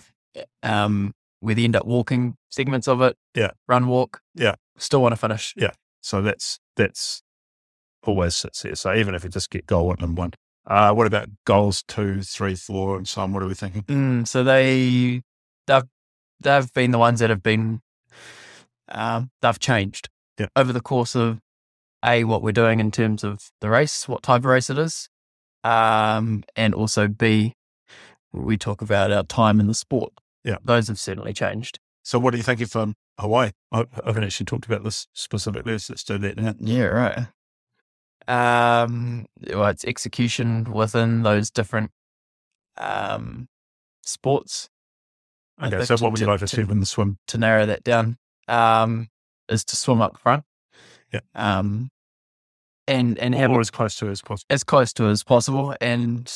um, 0.63 1.13
we 1.41 1.63
end 1.63 1.75
up 1.75 1.85
walking 1.85 2.35
segments 2.49 2.87
of 2.87 3.01
it. 3.01 3.15
Yeah. 3.35 3.51
run 3.67 3.87
walk. 3.87 4.21
Yeah. 4.35 4.55
still 4.77 5.01
want 5.01 5.13
to 5.13 5.17
finish. 5.17 5.53
Yeah. 5.55 5.71
So 6.01 6.21
that's 6.21 6.59
that's 6.75 7.21
always 8.03 8.35
success. 8.35 8.81
So 8.81 8.93
even 8.93 9.15
if 9.15 9.23
we 9.23 9.29
just 9.29 9.49
get 9.49 9.65
goal 9.67 9.87
one 9.87 9.97
and 10.01 10.17
one. 10.17 10.33
Uh, 10.65 10.93
what 10.93 11.07
about 11.07 11.29
goals 11.45 11.83
two, 11.87 12.21
three, 12.21 12.55
four, 12.55 12.97
and 12.97 13.07
so 13.07 13.21
on? 13.21 13.31
What 13.33 13.41
are 13.43 13.47
we 13.47 13.53
thinking? 13.53 13.83
Mm, 13.83 14.27
so 14.27 14.43
they 14.43 15.21
they've 15.67 15.83
they've 16.41 16.73
been 16.73 16.91
the 16.91 16.97
ones 16.97 17.19
that 17.21 17.29
have 17.29 17.41
been 17.43 17.81
um, 18.89 19.29
they've 19.41 19.59
changed 19.59 20.09
Yeah. 20.39 20.47
over 20.55 20.73
the 20.73 20.81
course 20.81 21.15
of 21.15 21.39
a 22.05 22.23
what 22.23 22.41
we're 22.41 22.51
doing 22.51 22.79
in 22.79 22.91
terms 22.91 23.23
of 23.23 23.39
the 23.61 23.69
race, 23.69 24.07
what 24.07 24.23
type 24.23 24.39
of 24.39 24.45
race 24.45 24.69
it 24.69 24.77
is, 24.77 25.09
um, 25.63 26.43
and 26.55 26.73
also 26.73 27.07
b 27.07 27.53
we 28.33 28.57
talk 28.57 28.81
about 28.81 29.11
our 29.11 29.23
time 29.23 29.59
in 29.59 29.67
the 29.67 29.73
sport. 29.73 30.13
Yeah. 30.43 30.57
those 30.63 30.87
have 30.87 30.99
certainly 30.99 31.33
changed. 31.33 31.79
So 32.03 32.19
what 32.19 32.33
are 32.33 32.37
you 32.37 32.43
thinking 32.43 32.67
from 32.67 32.95
Hawaii? 33.19 33.51
I, 33.71 33.85
haven't 34.05 34.23
actually 34.23 34.45
talked 34.45 34.65
about 34.65 34.83
this 34.83 35.07
specifically. 35.13 35.73
Let's, 35.73 35.89
let's 35.89 36.03
do 36.03 36.17
that 36.19 36.37
now. 36.37 36.53
Yeah, 36.59 36.83
right. 36.85 37.27
Um, 38.27 39.25
well, 39.49 39.67
it's 39.67 39.83
execution 39.83 40.71
within 40.71 41.23
those 41.23 41.49
different 41.49 41.91
um 42.77 43.47
sports. 44.03 44.69
Okay, 45.61 45.83
so 45.85 45.97
what 45.97 46.11
would 46.11 46.19
you 46.19 46.27
like 46.27 46.39
to 46.39 46.47
to- 46.47 46.55
achieve 46.55 46.69
in 46.69 46.79
the 46.79 46.85
swim? 46.85 47.17
to 47.27 47.37
narrow 47.37 47.65
that 47.65 47.83
down 47.83 48.17
um, 48.47 49.07
is 49.49 49.63
to 49.65 49.75
swim 49.75 50.01
up 50.01 50.17
front. 50.17 50.43
Yeah. 51.13 51.19
Um, 51.35 51.89
and 52.87 53.17
and 53.19 53.35
have 53.35 53.51
Or 53.51 53.59
as 53.59 53.69
close 53.71 53.95
to 53.97 54.09
as 54.09 54.21
possible. 54.21 54.45
as 54.49 54.63
close 54.63 54.93
to 54.93 55.05
as 55.07 55.23
possible, 55.23 55.75
and 55.81 56.31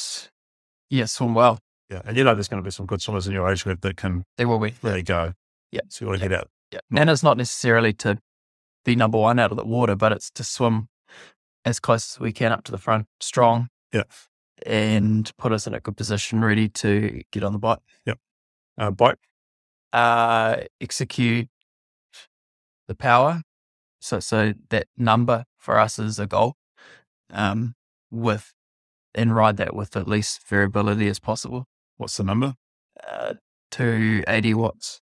yeah, 0.89 1.05
swim 1.05 1.33
well. 1.33 1.59
Yeah, 1.89 2.01
and 2.05 2.15
you 2.17 2.23
know 2.23 2.33
there's 2.33 2.47
going 2.47 2.61
to 2.61 2.65
be 2.67 2.71
some 2.71 2.85
good 2.85 3.01
swimmers 3.01 3.27
in 3.27 3.33
your 3.33 3.49
age 3.51 3.63
group 3.63 3.81
that 3.81 3.97
can 3.97 4.23
There 4.37 4.47
will 4.47 4.59
be. 4.59 4.73
really 4.81 5.03
go. 5.03 5.33
Yeah. 5.71 5.81
So 5.89 6.05
you 6.05 6.09
want 6.09 6.19
to 6.21 6.25
Yeah. 6.25 6.29
get 6.29 6.39
out. 6.39 6.49
Yeah. 6.71 6.79
And 6.99 7.09
it's 7.09 7.23
not 7.23 7.37
necessarily 7.37 7.93
to 7.93 8.17
be 8.85 8.95
number 8.95 9.17
one 9.17 9.39
out 9.39 9.51
of 9.51 9.57
the 9.57 9.65
water, 9.65 9.95
but 9.95 10.11
it's 10.11 10.29
to 10.31 10.43
swim 10.43 10.87
as 11.65 11.79
close 11.79 12.15
as 12.15 12.19
we 12.19 12.31
can 12.31 12.51
up 12.51 12.63
to 12.65 12.71
the 12.71 12.77
front, 12.77 13.07
strong. 13.19 13.67
Yeah. 13.93 14.03
And 14.65 15.29
put 15.37 15.51
us 15.51 15.67
in 15.67 15.73
a 15.73 15.79
good 15.79 15.97
position, 15.97 16.41
ready 16.43 16.69
to 16.69 17.21
get 17.31 17.43
on 17.43 17.51
the 17.53 17.59
bike. 17.59 17.79
Uh, 18.77 18.89
bike. 18.91 19.17
uh, 19.93 20.55
execute 20.79 21.49
the 22.87 22.95
power. 22.95 23.41
So, 24.01 24.19
so 24.19 24.53
that 24.69 24.87
number 24.97 25.45
for 25.57 25.79
us 25.79 25.97
is 25.99 26.19
a 26.19 26.27
goal. 26.27 26.55
Um, 27.31 27.75
with 28.09 28.51
and 29.15 29.33
ride 29.33 29.55
that 29.57 29.73
with 29.73 29.95
at 29.95 30.07
least 30.07 30.45
variability 30.47 31.07
as 31.07 31.19
possible. 31.19 31.65
What's 31.97 32.17
the 32.17 32.23
number? 32.23 32.55
Uh, 33.09 33.35
to 33.71 34.23
80 34.27 34.53
watts. 34.55 35.01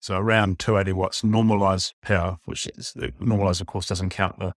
So 0.00 0.16
around 0.18 0.58
280 0.58 0.92
watts 0.92 1.24
normalized 1.24 1.94
power, 2.02 2.36
which 2.44 2.66
is 2.76 2.92
the 2.94 3.12
normalized, 3.20 3.60
of 3.62 3.66
course, 3.66 3.86
doesn't 3.88 4.10
count 4.10 4.38
the 4.38 4.52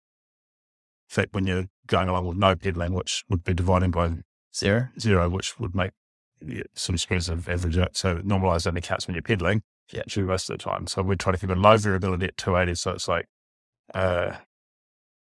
fact 1.09 1.33
when 1.35 1.47
you're 1.47 1.67
going 1.87 2.09
along 2.09 2.27
with 2.27 2.37
no 2.37 2.57
pedaling, 2.57 2.95
which 2.95 3.25
would 3.29 3.45
be 3.45 3.55
dividing 3.55 3.91
by 3.93 4.11
Zero. 4.55 4.89
zero, 4.99 5.29
which 5.29 5.59
would 5.61 5.75
make 5.75 5.93
yeah, 6.45 6.63
some 6.75 6.99
screws 6.99 7.29
of 7.29 7.49
average 7.49 7.79
out. 7.79 7.97
So 7.97 8.21
normalized 8.25 8.67
only 8.67 8.81
counts 8.81 9.07
when 9.07 9.15
you're 9.15 9.23
pedaling, 9.23 9.63
Yeah. 9.93 10.01
actually 10.01 10.25
most 10.27 10.51
of 10.51 10.59
the 10.59 10.65
time. 10.65 10.87
So 10.87 11.03
we 11.03 11.17
try 11.17 11.33
to 11.33 11.39
keep 11.39 11.51
a 11.51 11.55
low 11.55 11.77
variability 11.77 12.27
at 12.27 12.37
280. 12.37 12.75
So 12.75 12.93
it's 12.93 13.07
like 13.09 13.27
uh, 13.95 14.37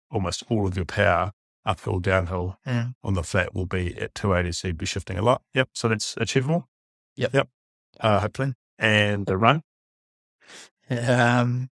almost 0.09 0.43
all 0.49 0.67
of 0.67 0.75
your 0.75 0.85
power, 0.85 1.31
uphill, 1.65 1.99
downhill 1.99 2.57
Yeah. 2.65 2.89
on 3.03 3.13
the 3.13 3.23
flat 3.23 3.53
will 3.53 3.65
be 3.65 3.97
at 3.97 4.13
280. 4.15 4.51
So 4.51 4.67
you'd 4.69 4.77
be 4.77 4.85
shifting 4.85 5.17
a 5.17 5.21
lot. 5.21 5.41
Yep. 5.53 5.69
So 5.73 5.87
that's 5.87 6.15
achievable. 6.17 6.67
Yep. 7.15 7.33
Yep. 7.33 7.49
Uh, 7.99 8.19
hopefully. 8.19 8.53
And 8.79 9.25
the 9.25 9.37
run. 9.37 9.61
Um, 10.89 11.69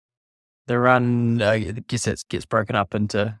the 0.67 0.77
run, 0.77 1.41
I 1.41 1.57
guess 1.87 2.05
it 2.05 2.23
gets 2.29 2.45
broken 2.45 2.75
up 2.75 2.93
into 2.93 3.39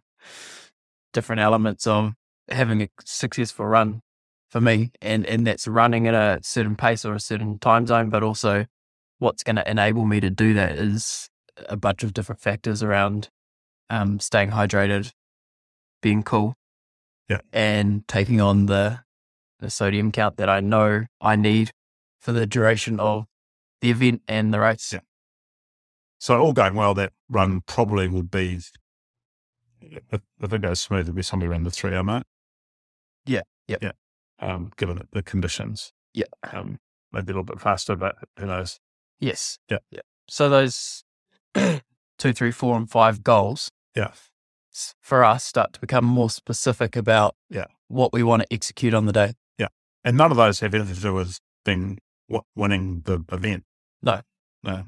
different 1.13 1.39
elements 1.41 1.85
of 1.85 2.13
having 2.49 2.81
a 2.81 2.89
successful 3.05 3.67
run 3.67 4.01
for 4.49 4.59
me. 4.59 4.91
And, 5.03 5.23
and 5.27 5.45
that's 5.45 5.67
running 5.67 6.07
at 6.07 6.15
a 6.15 6.39
certain 6.41 6.75
pace 6.75 7.05
or 7.05 7.13
a 7.13 7.19
certain 7.19 7.59
time 7.59 7.85
zone, 7.85 8.09
but 8.09 8.23
also 8.23 8.65
what's 9.19 9.43
going 9.43 9.57
to 9.57 9.69
enable 9.69 10.05
me 10.05 10.19
to 10.19 10.31
do 10.31 10.55
that 10.55 10.71
is 10.79 11.29
a 11.69 11.75
bunch 11.77 12.03
of 12.03 12.13
different 12.13 12.41
factors 12.41 12.83
around 12.83 13.29
um, 13.89 14.19
staying 14.19 14.51
hydrated, 14.51 15.11
being 16.01 16.23
cool, 16.23 16.55
Yeah. 17.29 17.39
and 17.53 18.07
taking 18.07 18.41
on 18.41 18.65
the, 18.67 18.99
the 19.59 19.69
sodium 19.69 20.11
count 20.11 20.37
that 20.37 20.49
I 20.49 20.59
know 20.59 21.05
I 21.21 21.35
need 21.35 21.71
for 22.19 22.31
the 22.31 22.45
duration 22.45 22.99
of 22.99 23.25
the 23.81 23.91
event 23.91 24.21
and 24.27 24.53
the 24.53 24.59
race. 24.59 24.93
Yeah. 24.93 24.99
So 26.19 26.39
all 26.39 26.53
going 26.53 26.73
well, 26.73 26.93
that 26.95 27.13
run 27.29 27.61
probably 27.67 28.07
would 28.07 28.31
be, 28.31 28.59
if, 29.81 30.21
if 30.41 30.53
it 30.53 30.61
goes 30.61 30.79
smooth, 30.79 31.01
it'd 31.01 31.15
be 31.15 31.21
somewhere 31.21 31.51
around 31.51 31.63
the 31.63 31.71
three 31.71 31.93
hour 31.93 32.03
mark. 32.03 32.23
Yeah, 33.25 33.41
yep. 33.67 33.79
Yeah. 33.83 33.91
Um, 34.39 34.71
given 34.77 35.07
the 35.11 35.21
conditions. 35.23 35.91
Yeah. 36.13 36.25
Um, 36.51 36.79
maybe 37.11 37.25
a 37.25 37.27
little 37.27 37.43
bit 37.43 37.59
faster, 37.59 37.95
but 37.95 38.15
who 38.39 38.47
knows? 38.47 38.79
Yes. 39.19 39.59
Yeah. 39.69 39.77
Yeah. 39.91 40.01
So 40.29 40.49
those 40.49 41.03
two, 42.17 42.33
three, 42.33 42.51
four, 42.51 42.75
and 42.77 42.89
five 42.89 43.23
goals 43.23 43.71
Yeah. 43.95 44.11
for 45.01 45.23
us 45.23 45.43
start 45.43 45.73
to 45.73 45.79
become 45.79 46.05
more 46.05 46.29
specific 46.29 46.95
about 46.95 47.35
Yeah. 47.49 47.65
what 47.87 48.13
we 48.13 48.23
want 48.23 48.43
to 48.43 48.47
execute 48.53 48.93
on 48.93 49.05
the 49.05 49.13
day. 49.13 49.33
Yeah. 49.57 49.67
And 50.03 50.17
none 50.17 50.31
of 50.31 50.37
those 50.37 50.59
have 50.61 50.73
anything 50.73 50.95
to 50.95 51.01
do 51.01 51.13
with 51.13 51.39
being 51.65 51.99
w- 52.29 52.43
winning 52.55 53.01
the 53.05 53.23
event. 53.31 53.63
No. 54.01 54.21
No. 54.63 54.85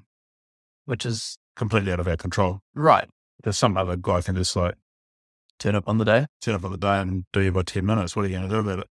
Which 0.85 1.05
is 1.05 1.37
Completely 1.55 1.91
out 1.91 1.99
of 1.99 2.07
our 2.07 2.15
control. 2.17 2.61
right. 2.73 3.09
There's 3.43 3.57
some 3.57 3.77
other 3.77 3.95
guy 3.95 4.21
can 4.21 4.35
just 4.35 4.55
like 4.55 4.75
Turn 5.59 5.75
up 5.75 5.87
on 5.87 5.97
the 5.97 6.05
day. 6.05 6.25
turn 6.41 6.55
up 6.55 6.63
on 6.63 6.71
the 6.71 6.77
day 6.77 6.99
and 6.99 7.25
do 7.33 7.41
you 7.41 7.51
by 7.51 7.63
10 7.63 7.85
minutes. 7.85 8.15
What 8.15 8.23
are 8.25 8.27
you 8.29 8.37
going 8.37 8.49
to 8.49 8.55
do 8.55 8.59
about 8.59 8.79
it? 8.79 8.87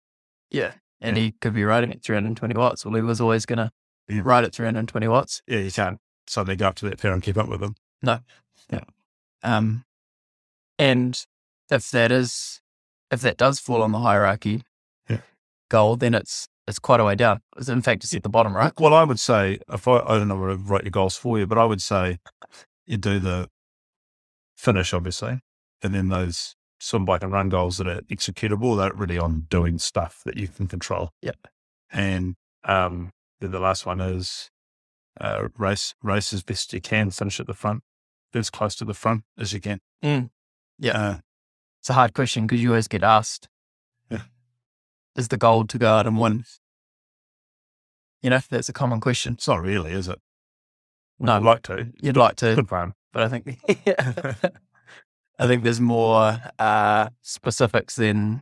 Yeah. 0.52 0.74
And 1.00 1.16
Yeah. 1.18 1.24
he 1.24 1.32
could 1.40 1.54
be 1.54 1.64
riding 1.64 1.92
at 1.94 2.04
320 2.04 2.56
watts. 2.58 2.84
Well, 2.86 2.94
he 2.96 3.02
was 3.02 3.22
always 3.22 3.46
going 3.46 3.58
to 3.58 3.72
Yeah. 4.10 4.22
ride 4.26 4.44
at 4.44 4.54
320 4.54 5.08
watts. 5.08 5.42
Yeah, 5.48 5.60
you 5.60 5.72
can't 5.72 6.00
suddenly 6.30 6.56
go 6.56 6.68
up 6.68 6.76
to 6.76 6.90
that 6.90 7.00
pair 7.00 7.12
and 7.14 7.24
keep 7.24 7.38
up 7.38 7.48
with 7.48 7.60
them. 7.62 7.76
No. 8.02 8.20
Yeah. 8.72 8.84
Um, 9.44 9.84
and 10.80 11.26
if 11.70 11.90
that 11.92 12.12
is, 12.12 12.62
if 13.12 13.22
that 13.22 13.38
does 13.38 13.60
fall 13.60 13.82
on 13.82 13.92
the 13.92 14.00
hierarchy 14.00 14.64
Yeah. 15.10 15.20
goal, 15.70 15.96
then 15.96 16.14
it's, 16.14 16.48
it's 16.68 16.80
quite 16.80 17.00
a 17.00 17.04
way 17.06 17.16
down. 17.16 17.42
It's- 17.56 17.70
In 17.70 17.82
fact, 17.82 18.04
it's 18.04 18.14
at 18.14 18.24
the 18.24 18.30
bottom, 18.30 18.56
right? 18.56 18.74
Well, 18.80 18.94
I 18.94 19.04
would 19.04 19.20
say, 19.20 19.60
if 19.72 19.88
I, 19.88 20.00
I 20.00 20.18
don't 20.18 20.28
know 20.28 20.38
where 20.38 20.50
to 20.50 20.56
write 20.58 20.84
your 20.84 20.92
goals 20.92 21.16
for 21.16 21.40
you, 21.40 21.48
but 21.48 21.58
I 21.58 21.66
would 21.66 21.82
say 21.82 22.18
you 22.86 22.98
do 22.98 23.20
the 23.20 23.48
finish, 24.56 24.94
obviously, 24.94 25.40
and 25.82 25.94
then 25.96 26.10
those 26.10 26.56
swim, 26.80 27.06
bike, 27.06 27.24
and 27.24 27.32
run 27.32 27.50
goals 27.50 27.78
that 27.78 27.88
are 27.88 28.02
executable, 28.02 28.78
they're 28.78 28.94
really 28.94 29.18
on 29.18 29.48
doing 29.50 29.80
stuff 29.80 30.22
that 30.26 30.38
you 30.38 30.48
can 30.48 30.68
control. 30.68 31.10
Yep. 31.22 31.48
And 31.92 32.36
um, 32.66 33.12
then 33.40 33.52
the 33.52 33.60
last 33.60 33.86
one 33.86 34.02
is 34.02 34.50
uh, 35.20 35.48
race, 35.58 35.96
race 36.04 36.34
as 36.34 36.44
best 36.44 36.74
you 36.74 36.82
can, 36.82 37.12
finish 37.12 37.40
at 37.40 37.48
the 37.48 37.54
front, 37.54 37.84
as 38.34 38.50
close 38.50 38.76
to 38.76 38.86
the 38.86 38.94
front 38.94 39.24
as 39.38 39.54
you 39.54 39.60
can. 39.62 39.80
Mm. 40.04 40.30
Yeah. 40.80 40.92
Uh, 40.98 41.18
It's 41.80 41.90
a 41.90 41.94
hard 41.94 42.14
question 42.14 42.46
because 42.48 42.62
you 42.62 42.70
always 42.70 42.88
get 42.88 43.04
asked, 43.04 43.48
Yeah. 44.10 44.24
is 45.16 45.28
the 45.30 45.38
goal 45.38 45.66
to 45.68 45.78
go 45.78 45.88
out 45.94 46.08
and 46.08 46.18
win? 46.20 46.44
You 48.22 48.30
know, 48.32 48.40
that's 48.50 48.70
a 48.70 48.74
common 48.74 49.00
question. 49.00 49.34
it's 49.34 49.48
not 49.48 49.62
really, 49.62 49.92
is 49.92 50.08
it? 50.08 50.20
No. 51.20 51.34
I'd 51.34 51.44
like 51.44 51.62
to. 51.64 51.92
You'd 52.02 52.18
like 52.18 52.36
to, 52.38 52.56
Good 52.56 52.68
fun. 52.70 52.94
but 53.14 53.24
I 53.24 53.28
think, 53.30 53.60
I 55.40 55.46
think 55.48 55.64
there's 55.64 55.80
more 55.82 56.40
uh, 56.60 57.10
specifics 57.22 57.96
than, 57.96 58.42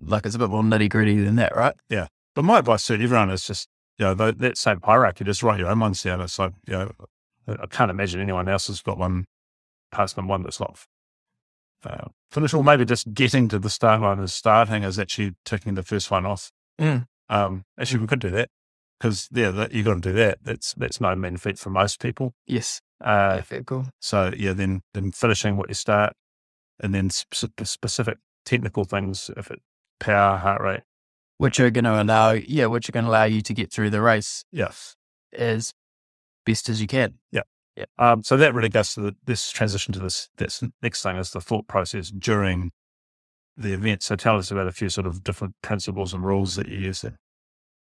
like, 0.00 0.26
it's 0.26 0.34
a 0.34 0.38
bit 0.38 0.50
more 0.50 0.62
nitty 0.62 0.88
gritty 0.90 1.20
than 1.22 1.36
that, 1.36 1.54
right? 1.56 1.74
Yeah. 1.88 2.08
But 2.34 2.44
my 2.44 2.58
advice 2.58 2.86
to 2.86 2.94
everyone 2.94 3.30
is 3.30 3.44
just, 3.46 3.68
you 3.98 4.06
know, 4.06 4.14
tho- 4.14 4.32
that 4.32 4.56
same 4.56 4.80
hierarchy, 4.82 5.24
just 5.24 5.42
write 5.42 5.60
your 5.60 5.68
own 5.68 5.80
ones 5.80 6.02
down. 6.02 6.20
It's 6.20 6.38
like, 6.38 6.52
you 6.66 6.74
know, 6.74 6.92
I 7.48 7.66
can't 7.66 7.90
imagine 7.90 8.20
anyone 8.20 8.48
else 8.48 8.68
has 8.68 8.80
got 8.80 8.98
one 8.98 9.24
past 9.90 10.16
them 10.16 10.28
one 10.28 10.42
that's 10.42 10.60
not 10.60 10.78
uh, 11.84 12.08
finished, 12.30 12.54
or 12.54 12.64
maybe 12.64 12.84
just 12.84 13.12
getting 13.14 13.48
to 13.48 13.58
the 13.58 13.70
start 13.70 14.00
line 14.00 14.18
and 14.18 14.30
starting 14.30 14.82
is 14.82 14.98
actually 14.98 15.32
ticking 15.44 15.74
the 15.74 15.82
first 15.82 16.10
one 16.10 16.26
off. 16.26 16.50
Mm. 16.80 17.06
Um, 17.28 17.64
actually, 17.78 18.00
we 18.00 18.06
could 18.06 18.20
do 18.20 18.30
that 18.30 18.48
because 18.98 19.28
yeah, 19.32 19.50
that, 19.50 19.72
you 19.72 19.82
got 19.82 19.94
to 19.94 20.00
do 20.00 20.12
that. 20.12 20.38
That's 20.42 20.74
that's 20.74 21.00
no 21.00 21.14
mean 21.14 21.36
feat 21.36 21.58
for 21.58 21.70
most 21.70 22.00
people. 22.00 22.32
Yes. 22.46 22.80
Uh, 23.00 23.40
cool. 23.64 23.86
so 24.00 24.32
yeah, 24.36 24.52
then 24.52 24.80
then 24.92 25.12
finishing 25.12 25.56
what 25.56 25.68
you 25.68 25.74
start, 25.74 26.14
and 26.80 26.94
then 26.94 27.10
sp- 27.14 27.62
specific 27.62 28.18
technical 28.44 28.84
things 28.84 29.30
if 29.36 29.50
it 29.50 29.60
power, 30.00 30.36
heart 30.36 30.60
rate, 30.60 30.80
which 31.38 31.58
are 31.58 31.70
going 31.70 31.84
to 31.84 32.02
allow, 32.02 32.32
yeah, 32.32 32.66
which 32.66 32.88
are 32.88 32.92
going 32.92 33.04
to 33.04 33.10
allow 33.10 33.24
you 33.24 33.40
to 33.42 33.54
get 33.54 33.72
through 33.72 33.90
the 33.90 34.00
race 34.02 34.44
Yes. 34.52 34.94
as 35.36 35.72
best 36.44 36.68
as 36.68 36.80
you 36.80 36.86
can. 36.86 37.14
Yeah 37.32 37.42
um, 37.98 38.22
so 38.22 38.36
that 38.36 38.54
really 38.54 38.68
goes 38.68 38.94
to 38.94 39.00
the, 39.00 39.16
this 39.24 39.50
transition 39.50 39.92
to 39.92 40.00
this, 40.00 40.28
this 40.36 40.62
next 40.82 41.02
thing 41.02 41.16
is 41.16 41.30
the 41.30 41.40
thought 41.40 41.66
process 41.68 42.10
during 42.10 42.70
the 43.56 43.72
event. 43.72 44.02
So 44.02 44.16
tell 44.16 44.36
us 44.36 44.50
about 44.50 44.66
a 44.66 44.72
few 44.72 44.88
sort 44.88 45.06
of 45.06 45.22
different 45.24 45.54
principles 45.62 46.12
and 46.14 46.24
rules 46.24 46.56
that 46.56 46.68
you 46.68 46.78
use 46.78 47.02
there. 47.02 47.16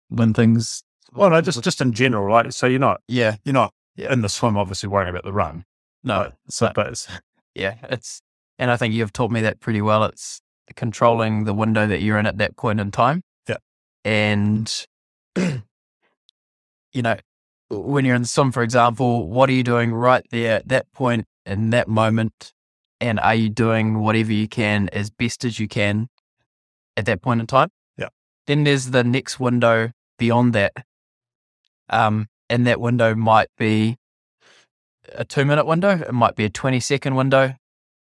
When 0.08 0.34
things, 0.34 0.82
Well, 1.12 1.30
no, 1.30 1.40
just, 1.40 1.62
just 1.62 1.80
in 1.80 1.92
general, 1.92 2.24
right? 2.24 2.52
So 2.52 2.66
you're 2.66 2.78
not, 2.78 3.00
yeah, 3.08 3.36
you're 3.44 3.54
not 3.54 3.72
Yeah. 3.96 4.12
in 4.12 4.22
the 4.22 4.28
swim, 4.28 4.56
obviously 4.56 4.88
worrying 4.88 5.10
about 5.10 5.24
the 5.24 5.32
run, 5.32 5.64
no, 6.02 6.32
so, 6.48 6.70
but 6.74 6.88
it's, 6.88 7.08
yeah, 7.54 7.76
it's, 7.84 8.20
and 8.58 8.70
I 8.70 8.76
think 8.76 8.94
you've 8.94 9.12
taught 9.12 9.30
me 9.30 9.40
that 9.42 9.60
pretty 9.60 9.82
well. 9.82 10.04
It's 10.04 10.40
controlling 10.76 11.44
the 11.44 11.54
window 11.54 11.86
that 11.86 12.00
you're 12.00 12.18
in 12.18 12.26
at 12.26 12.38
that 12.38 12.56
point 12.56 12.80
in 12.80 12.90
time. 12.90 13.22
And, 14.04 14.72
you 15.36 17.02
know, 17.02 17.16
when 17.70 18.04
you're 18.04 18.14
in 18.14 18.22
the 18.22 18.28
swim, 18.28 18.52
for 18.52 18.62
example, 18.62 19.28
what 19.28 19.48
are 19.48 19.52
you 19.52 19.62
doing 19.62 19.92
right 19.92 20.24
there 20.30 20.56
at 20.56 20.68
that 20.68 20.92
point 20.92 21.26
in 21.46 21.70
that 21.70 21.88
moment? 21.88 22.52
And 23.00 23.18
are 23.20 23.34
you 23.34 23.48
doing 23.48 24.00
whatever 24.00 24.32
you 24.32 24.48
can 24.48 24.88
as 24.90 25.10
best 25.10 25.44
as 25.44 25.58
you 25.58 25.68
can 25.68 26.08
at 26.96 27.06
that 27.06 27.22
point 27.22 27.40
in 27.40 27.46
time? 27.46 27.70
Yeah. 27.96 28.08
Then 28.46 28.64
there's 28.64 28.90
the 28.90 29.04
next 29.04 29.40
window 29.40 29.90
beyond 30.18 30.52
that. 30.52 30.72
Um, 31.88 32.28
and 32.48 32.66
that 32.66 32.80
window 32.80 33.14
might 33.14 33.48
be 33.58 33.96
a 35.12 35.24
two 35.24 35.44
minute 35.44 35.66
window, 35.66 36.00
it 36.00 36.12
might 36.12 36.36
be 36.36 36.44
a 36.44 36.50
20 36.50 36.80
second 36.80 37.14
window. 37.14 37.54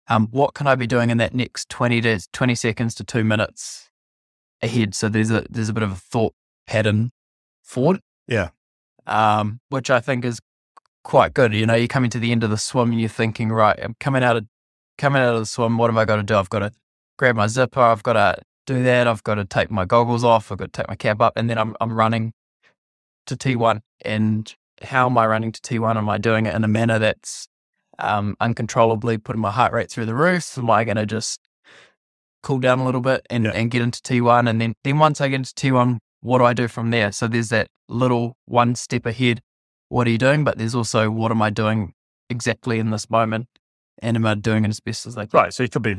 Um, 0.08 0.28
what 0.32 0.54
can 0.54 0.68
I 0.68 0.76
be 0.76 0.88
doing 0.88 1.10
in 1.10 1.18
that 1.18 1.34
next 1.34 1.70
20 1.70 2.02
to 2.02 2.20
20 2.32 2.56
seconds 2.56 2.96
to 2.96 3.04
two 3.04 3.24
minutes 3.24 3.90
ahead? 4.64 4.96
So 4.96 5.10
there's 5.10 5.32
a 5.32 5.46
there's 5.50 5.70
a 5.70 5.74
bit 5.74 5.84
of 5.84 5.92
a 5.92 5.96
thought 5.96 6.34
pattern 6.66 7.12
forward. 7.62 8.00
Yeah. 8.28 8.50
Um, 9.06 9.60
which 9.70 9.90
I 9.90 10.00
think 10.00 10.26
is 10.26 10.40
quite 11.04 11.34
good. 11.34 11.54
You 11.54 11.66
know, 11.66 11.76
you're 11.76 11.88
coming 11.88 12.10
to 12.12 12.20
the 12.20 12.32
end 12.32 12.44
of 12.44 12.50
the 12.50 12.58
swim 12.58 12.92
and 12.92 13.00
you're 13.00 13.10
thinking, 13.10 13.50
right, 13.50 13.78
I'm 13.82 13.96
coming 14.00 14.24
out 14.24 14.38
of 14.38 14.46
coming 14.98 15.22
out 15.22 15.34
of 15.34 15.40
the 15.40 15.46
swim, 15.46 15.78
what 15.78 15.90
am 15.90 15.98
I 15.98 16.06
gonna 16.06 16.24
do? 16.24 16.36
I've 16.36 16.50
got 16.50 16.60
to 16.60 16.72
grab 17.18 17.36
my 17.36 17.48
zipper, 17.48 17.82
I've 17.82 18.04
got 18.04 18.14
to 18.14 18.42
do 18.66 18.84
that, 18.84 19.08
I've 19.08 19.24
got 19.24 19.36
to 19.36 19.46
take 19.46 19.70
my 19.70 19.86
goggles 19.86 20.24
off, 20.24 20.52
I've 20.52 20.58
got 20.58 20.72
to 20.72 20.82
take 20.82 20.88
my 20.88 20.96
cap 20.96 21.22
up, 21.22 21.34
and 21.36 21.50
then 21.50 21.58
I'm 21.58 21.76
I'm 21.82 21.94
running 21.94 22.34
to 23.28 23.36
T1. 23.36 23.82
And 24.04 24.54
how 24.82 25.08
am 25.08 25.18
I 25.18 25.28
running 25.28 25.52
to 25.52 25.62
T1? 25.62 25.96
Am 25.96 26.10
I 26.10 26.18
doing 26.18 26.46
it 26.46 26.56
in 26.56 26.64
a 26.64 26.68
manner 26.68 27.00
that's 27.00 27.48
um, 28.00 28.36
uncontrollably 28.40 29.18
putting 29.18 29.42
my 29.42 29.52
heart 29.52 29.74
rate 29.74 29.90
through 29.90 30.06
the 30.06 30.16
roof? 30.16 30.58
Am 30.58 30.70
I 30.70 30.84
going 30.84 30.98
to 30.98 31.06
just 31.06 31.40
cool 32.44 32.60
down 32.60 32.80
a 32.80 32.86
little 32.86 33.02
bit 33.02 33.26
and, 33.30 33.46
Yeah. 33.46 33.52
and 33.52 33.72
get 33.72 33.82
into 33.82 34.00
T1? 34.02 34.48
And 34.50 34.62
then, 34.62 34.74
then 34.84 35.00
once 35.00 35.20
I 35.22 35.30
get 35.30 35.36
into 35.38 35.54
T1, 35.54 35.98
what 36.22 36.38
do 36.38 36.46
I 36.46 36.54
do 36.54 36.68
from 36.68 36.92
there? 36.92 37.12
So 37.12 37.28
there's 37.28 37.50
that 37.50 37.68
little 37.90 38.36
one 38.46 38.76
step 38.76 39.06
ahead. 39.06 39.42
What 39.90 40.08
are 40.08 40.12
you 40.12 40.18
doing? 40.18 40.44
But 40.44 40.58
there's 40.58 40.76
also 40.76 41.10
what 41.10 41.32
am 41.32 41.42
I 41.42 41.50
doing 41.50 41.94
exactly 42.30 42.80
in 42.80 42.92
this 42.92 43.10
moment? 43.10 43.48
And 44.02 44.18
am 44.18 44.26
I 44.26 44.36
doing 44.36 44.66
it 44.66 44.70
as 44.70 44.80
best 44.80 45.06
as 45.06 45.18
I 45.18 45.26
can? 45.26 45.40
right. 45.40 45.54
So 45.54 45.64
you 45.64 45.70
could 45.70 45.82
be 45.82 45.96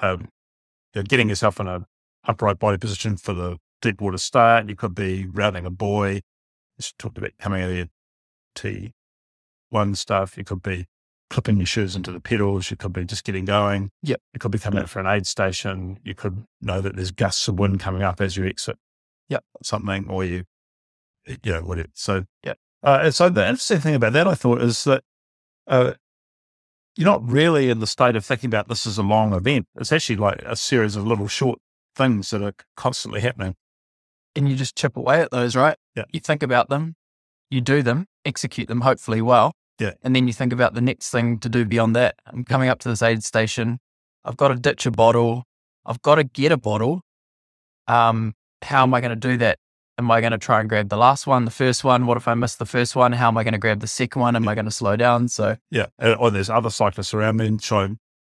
um, 0.00 0.28
you 0.94 1.00
know, 1.00 1.02
getting 1.02 1.28
yourself 1.28 1.58
in 1.60 1.66
a 1.66 1.86
upright 2.24 2.58
body 2.58 2.78
position 2.78 3.16
for 3.16 3.32
the 3.34 3.58
deep 3.80 4.00
water 4.00 4.18
start. 4.18 4.68
You 4.68 4.76
could 4.76 4.94
be 4.94 5.26
rounding 5.26 5.66
a 5.66 5.70
buoy. 5.70 6.22
Just 6.78 6.98
talked 6.98 7.18
about 7.18 7.32
coming 7.38 7.62
out 7.62 7.70
of 7.70 7.76
your 7.76 7.86
T 8.54 8.92
one 9.70 9.94
stuff. 9.94 10.36
You 10.36 10.44
could 10.44 10.62
be 10.62 10.86
clipping 11.32 11.56
your 11.56 11.66
shoes 11.66 11.96
into 11.96 12.12
the 12.12 12.20
pedals. 12.20 12.70
You 12.70 12.76
could 12.76 12.92
be 12.92 13.06
just 13.06 13.24
getting 13.24 13.46
going. 13.46 13.90
Yep. 14.02 14.20
You 14.34 14.38
could 14.38 14.50
be 14.52 14.58
coming 14.58 14.80
out 14.80 14.90
for 14.90 15.00
an 15.00 15.06
aid 15.06 15.26
station. 15.26 15.98
You 16.04 16.14
could 16.14 16.44
know 16.60 16.82
that 16.82 16.94
there's 16.94 17.10
gusts 17.10 17.48
of 17.48 17.58
wind 17.58 17.80
coming 17.80 18.02
up 18.02 18.20
as 18.20 18.36
you 18.36 18.44
exit. 18.44 18.76
Yep. 19.30 19.42
Something, 19.62 20.08
or 20.10 20.24
you, 20.24 20.44
you 21.26 21.52
know, 21.52 21.62
whatever. 21.62 21.88
So, 21.94 22.24
yeah. 22.44 22.54
Uh, 22.82 23.00
and 23.04 23.14
so 23.14 23.30
the 23.30 23.48
interesting 23.48 23.80
thing 23.80 23.94
about 23.94 24.12
that, 24.12 24.28
I 24.28 24.34
thought, 24.34 24.60
is 24.60 24.84
that 24.84 25.02
uh, 25.66 25.94
you're 26.96 27.06
not 27.06 27.26
really 27.26 27.70
in 27.70 27.80
the 27.80 27.86
state 27.86 28.14
of 28.14 28.26
thinking 28.26 28.48
about 28.48 28.68
this 28.68 28.86
as 28.86 28.98
a 28.98 29.02
long 29.02 29.32
event. 29.32 29.66
It's 29.76 29.90
actually 29.90 30.16
like 30.16 30.42
a 30.44 30.54
series 30.54 30.96
of 30.96 31.06
little 31.06 31.28
short 31.28 31.58
things 31.96 32.28
that 32.30 32.42
are 32.42 32.52
constantly 32.76 33.22
happening. 33.22 33.54
and 34.36 34.48
you 34.48 34.56
just 34.56 34.76
chip 34.76 34.96
away 34.96 35.22
at 35.22 35.30
those, 35.30 35.56
right? 35.56 35.76
Yeah. 35.94 36.04
You 36.12 36.20
think 36.20 36.42
about 36.42 36.68
them, 36.68 36.94
you 37.50 37.60
do 37.62 37.82
them, 37.82 38.06
execute 38.24 38.68
them 38.68 38.82
hopefully 38.82 39.22
well. 39.22 39.52
Yeah. 39.82 39.92
And 40.02 40.14
then 40.14 40.26
you 40.26 40.32
think 40.32 40.52
about 40.52 40.74
the 40.74 40.80
next 40.80 41.10
thing 41.10 41.38
to 41.40 41.48
do 41.48 41.64
beyond 41.64 41.96
that. 41.96 42.14
I'm 42.26 42.44
coming 42.44 42.68
up 42.68 42.78
to 42.80 42.88
this 42.88 43.02
aid 43.02 43.22
station. 43.24 43.78
I've 44.24 44.36
got 44.36 44.48
to 44.48 44.54
ditch 44.54 44.86
a 44.86 44.90
bottle. 44.90 45.44
I've 45.84 46.00
got 46.02 46.16
to 46.16 46.24
get 46.24 46.52
a 46.52 46.56
bottle. 46.56 47.02
Um, 47.88 48.34
how 48.62 48.82
am 48.84 48.94
I 48.94 49.00
going 49.00 49.10
to 49.10 49.16
do 49.16 49.36
that? 49.38 49.58
Am 49.98 50.10
I 50.10 50.20
going 50.20 50.32
to 50.32 50.38
try 50.38 50.60
and 50.60 50.68
grab 50.68 50.88
the 50.88 50.96
last 50.96 51.26
one, 51.26 51.44
the 51.44 51.50
first 51.50 51.84
one? 51.84 52.06
What 52.06 52.16
if 52.16 52.26
I 52.26 52.34
miss 52.34 52.56
the 52.56 52.64
first 52.66 52.96
one? 52.96 53.12
How 53.12 53.28
am 53.28 53.36
I 53.36 53.44
going 53.44 53.52
to 53.52 53.58
grab 53.58 53.80
the 53.80 53.86
second 53.86 54.22
one? 54.22 54.36
Am 54.36 54.48
I 54.48 54.54
going 54.54 54.64
to 54.64 54.70
slow 54.70 54.96
down? 54.96 55.28
So 55.28 55.56
Yeah. 55.70 55.86
Uh, 56.00 56.14
Or 56.18 56.30
there's 56.30 56.48
other 56.48 56.70
cyclists 56.70 57.12
around 57.12 57.36
me, 57.36 57.46
and 57.46 57.62
so 57.62 57.78
I 57.78 57.88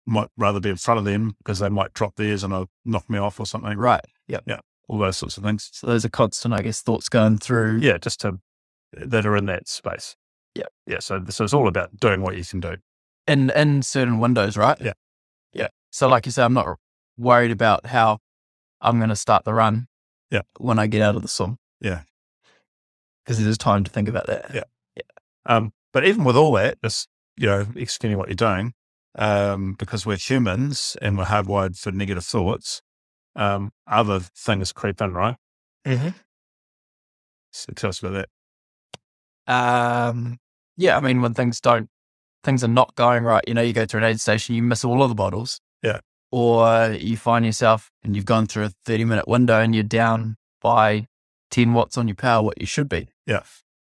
might 0.06 0.28
rather 0.36 0.60
be 0.60 0.70
in 0.70 0.76
front 0.76 0.98
of 0.98 1.04
them 1.04 1.34
because 1.38 1.60
they 1.60 1.68
might 1.68 1.94
drop 1.94 2.16
theirs 2.16 2.44
and 2.44 2.52
it'll 2.52 2.70
knock 2.84 3.08
me 3.08 3.18
off 3.18 3.40
or 3.40 3.46
something. 3.46 3.78
right. 3.78 4.04
Yeah. 4.28 4.40
Yeah. 4.46 4.60
All 4.88 4.98
those 4.98 5.16
sorts 5.16 5.36
of 5.36 5.44
things. 5.44 5.70
So 5.72 5.86
those 5.86 6.04
are 6.04 6.08
constant, 6.10 6.54
I 6.54 6.62
guess, 6.62 6.82
thoughts 6.82 7.08
going 7.08 7.38
through. 7.38 7.78
Yeah. 7.78 7.98
Just 7.98 8.20
to, 8.20 8.38
that 8.92 9.24
are 9.26 9.36
in 9.36 9.46
that 9.46 9.68
space. 9.68 10.14
Yep. 10.56 10.68
Yeah. 10.86 10.98
So, 11.00 11.22
so 11.28 11.44
it's 11.44 11.54
all 11.54 11.68
about 11.68 11.98
doing 11.98 12.22
what 12.22 12.36
you 12.36 12.44
can 12.44 12.60
do. 12.60 12.76
in 13.26 13.50
in 13.50 13.82
certain 13.82 14.18
windows, 14.20 14.56
right? 14.56 14.80
Yeah. 14.80 14.92
Yeah. 15.52 15.68
So 15.90 16.08
like 16.08 16.26
you 16.26 16.32
say, 16.32 16.42
I'm 16.42 16.54
not 16.54 16.78
worried 17.16 17.50
about 17.50 17.86
how 17.86 18.18
I'm 18.80 18.98
going 18.98 19.08
to 19.10 19.16
start 19.16 19.44
the 19.44 19.54
run. 19.54 19.86
Yeah. 20.30 20.42
When 20.58 20.78
I 20.78 20.86
get 20.86 21.02
out 21.02 21.16
of 21.16 21.22
the 21.22 21.28
swim. 21.28 21.58
Yeah. 21.80 22.02
Because 23.24 23.42
there's 23.42 23.58
time 23.58 23.84
to 23.84 23.90
think 23.90 24.08
about 24.08 24.26
that. 24.26 24.50
Yeah. 24.54 24.62
Um, 25.46 25.72
but 25.92 26.04
even 26.04 26.24
with 26.24 26.36
all 26.36 26.52
that, 26.52 26.80
just, 26.82 27.08
you 27.36 27.46
know, 27.46 27.66
executing 27.76 28.18
what 28.18 28.28
you're 28.28 28.34
doing, 28.34 28.72
um, 29.16 29.74
because 29.78 30.04
we're 30.04 30.16
humans 30.16 30.96
and 31.00 31.16
we're 31.16 31.24
hardwired 31.24 31.78
for 31.78 31.90
negative 31.92 32.24
thoughts, 32.24 32.82
um, 33.34 33.72
other 33.86 34.20
things 34.20 34.72
creep 34.72 35.00
in, 35.00 35.12
right? 35.12 35.36
Mm-hmm. 35.86 36.08
So 37.52 37.72
tell 37.74 37.90
us 37.90 38.00
about 38.00 38.26
that. 38.26 38.28
Um. 39.48 40.38
Yeah. 40.76 40.96
I 40.96 41.00
mean, 41.00 41.20
when 41.22 41.34
things 41.34 41.60
don't, 41.60 41.88
things 42.44 42.62
are 42.64 42.68
not 42.68 42.94
going 42.94 43.24
right. 43.24 43.42
You 43.46 43.54
know, 43.54 43.62
you 43.62 43.72
go 43.72 43.84
to 43.86 43.96
an 43.96 44.04
aid 44.04 44.20
station, 44.20 44.54
you 44.54 44.62
miss 44.62 44.84
all 44.84 45.02
of 45.02 45.08
the 45.08 45.14
bottles. 45.14 45.60
Yeah. 45.82 46.00
Or 46.32 46.92
you 46.92 47.16
find 47.16 47.44
yourself 47.44 47.90
and 48.02 48.14
you've 48.16 48.24
gone 48.24 48.46
through 48.46 48.64
a 48.64 48.70
30 48.84 49.04
minute 49.04 49.28
window 49.28 49.60
and 49.60 49.74
you're 49.74 49.84
down 49.84 50.36
by 50.60 51.06
10 51.50 51.72
watts 51.74 51.96
on 51.96 52.08
your 52.08 52.16
power, 52.16 52.42
what 52.42 52.60
you 52.60 52.66
should 52.66 52.88
be. 52.88 53.08
Yeah. 53.26 53.42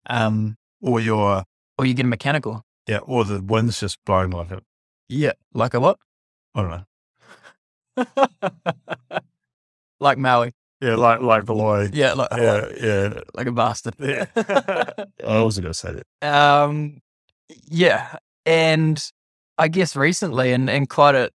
Um. 0.06 0.56
Or 0.82 1.00
your, 1.00 1.44
Or 1.78 1.86
you 1.86 1.94
get 1.94 2.04
a 2.04 2.08
mechanical. 2.08 2.64
yeah, 2.86 2.98
or 2.98 3.24
the 3.24 3.40
wind's 3.40 3.80
just 3.80 3.98
blowing 4.04 4.30
like 4.30 4.50
a, 4.50 4.60
Yeah. 5.08 5.32
Like 5.54 5.72
a 5.74 5.80
what? 5.80 5.98
I 6.54 6.60
don't 6.62 6.70
know. 6.70 6.84
like 10.00 10.18
Maui. 10.18 10.52
Yeah, 10.84 10.96
like, 10.96 11.20
like 11.22 11.46
below. 11.46 11.88
Yeah, 11.90 12.12
like, 12.12 12.28
Yeah, 12.36 12.68
yeah. 12.78 13.20
like 13.34 13.46
a 13.46 13.52
bastard. 13.52 13.94
Yeah. 13.98 14.26
I 15.26 15.40
wasn't 15.42 15.64
going 15.64 15.72
to 15.72 15.74
say 15.74 15.92
that. 16.20 16.28
um, 16.28 17.00
yeah, 17.66 18.16
and 18.44 19.02
I 19.56 19.68
guess 19.68 19.96
recently, 19.96 20.52
and 20.52 20.68
and 20.68 20.88
quite 20.88 21.14
a 21.14 21.30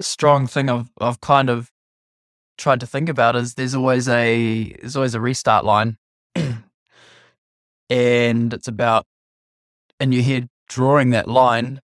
strong 0.00 0.46
thing 0.46 0.68
I've 0.68 0.90
I've 1.00 1.20
kind 1.20 1.50
of 1.50 1.70
tried 2.56 2.80
to 2.80 2.86
think 2.86 3.08
about 3.08 3.34
is 3.34 3.54
there's 3.54 3.74
always 3.74 4.08
a 4.08 4.72
there's 4.80 4.94
always 4.96 5.14
a 5.14 5.20
restart 5.20 5.64
line, 5.64 5.96
and 7.90 8.52
it's 8.54 8.68
about 8.68 9.06
in 9.98 10.12
your 10.12 10.22
head 10.22 10.48
drawing 10.68 11.10
that 11.10 11.28
line, 11.28 11.80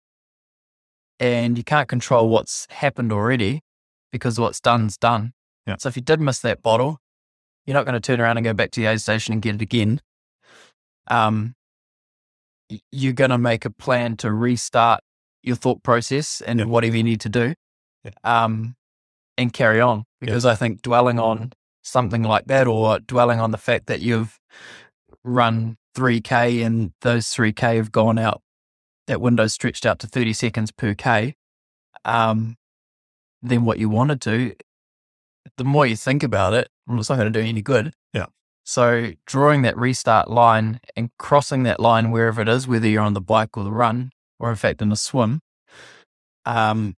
and 1.19 1.57
you 1.57 1.63
can't 1.63 1.87
control 1.89 2.29
what's 2.29 2.67
happened 2.69 3.11
already 3.11 3.61
because 4.11 4.39
what's 4.39 4.59
done's 4.59 4.97
done. 4.97 5.33
Yeah. 5.67 5.75
So 5.80 5.89
if 5.89 5.95
you 5.95 6.01
did 6.01 6.19
miss 6.21 6.39
that 6.39 6.63
bottle, 6.63 6.99
you're 7.65 7.73
not 7.75 7.86
going 7.86 7.93
to 7.93 7.99
turn 7.99 8.21
around 8.21 8.38
and 8.38 8.45
go 8.45 8.53
back 8.53 8.71
to 8.71 8.82
the 8.82 8.88
aid 8.88 9.01
station 9.01 9.34
and 9.34 9.41
get 9.41 9.56
it 9.56 9.62
again. 9.62 10.01
Um, 11.08 11.53
you're 12.91 13.13
going 13.13 13.30
to 13.30 13.38
make 13.38 13.65
a 13.65 13.69
plan 13.69 14.17
to 14.17 14.32
restart 14.32 15.01
your 15.43 15.56
thought 15.56 15.84
process 15.84 16.41
and 16.41 16.60
Yeah. 16.60 16.65
whatever 16.65 16.97
you 16.97 17.03
need 17.03 17.21
to 17.21 17.30
do, 17.30 17.53
Yeah. 18.03 18.12
um, 18.23 18.75
and 19.38 19.53
carry 19.53 19.80
on. 19.82 20.06
Because 20.19 20.45
I 20.45 20.56
think 20.56 20.82
dwelling 20.82 21.19
on 21.19 21.51
something 21.84 22.23
like 22.23 22.45
that, 22.45 22.67
or 22.67 22.99
dwelling 22.99 23.39
on 23.39 23.51
the 23.51 23.58
fact 23.58 23.86
that 23.88 24.01
you've 24.01 24.39
run 25.23 25.77
3k 25.93 26.62
and 26.63 26.93
those 27.01 27.27
3k 27.27 27.75
have 27.77 27.91
gone 27.91 28.17
out, 28.17 28.41
that 29.08 29.21
window's 29.21 29.53
stretched 29.53 29.86
out 29.86 29.99
to 29.99 30.08
30 30.08 30.34
seconds 30.34 30.71
per 30.71 30.93
k, 30.93 31.36
um, 32.03 32.56
then 33.41 33.63
what 33.63 33.80
you 33.80 33.89
want 33.89 34.10
to 34.10 34.15
do, 34.15 34.53
the 35.58 35.63
more 35.63 35.86
you 35.86 35.96
think 35.96 36.24
about 36.24 36.54
it, 36.54 36.70
it's 36.89 37.10
not 37.10 37.17
going 37.17 37.32
to 37.32 37.39
do 37.39 37.43
you 37.43 37.50
any 37.50 37.62
good. 37.62 37.93
Yeah. 38.13 38.28
So 38.63 39.12
drawing 39.26 39.63
that 39.63 39.78
restart 39.78 40.30
line 40.30 40.80
and 40.96 41.10
crossing 41.17 41.63
that 41.63 41.80
line 41.80 42.12
wherever 42.12 42.41
it 42.41 42.50
is, 42.50 42.67
whether 42.67 42.88
you're 42.88 43.02
on 43.02 43.13
the 43.13 43.22
bike 43.22 43.58
or 43.58 43.63
the 43.63 43.72
run, 43.72 44.12
or 44.39 44.50
in 44.50 44.56
fact 44.56 44.82
in 44.82 44.89
the 44.89 44.96
swim, 44.96 45.41
um, 46.46 46.96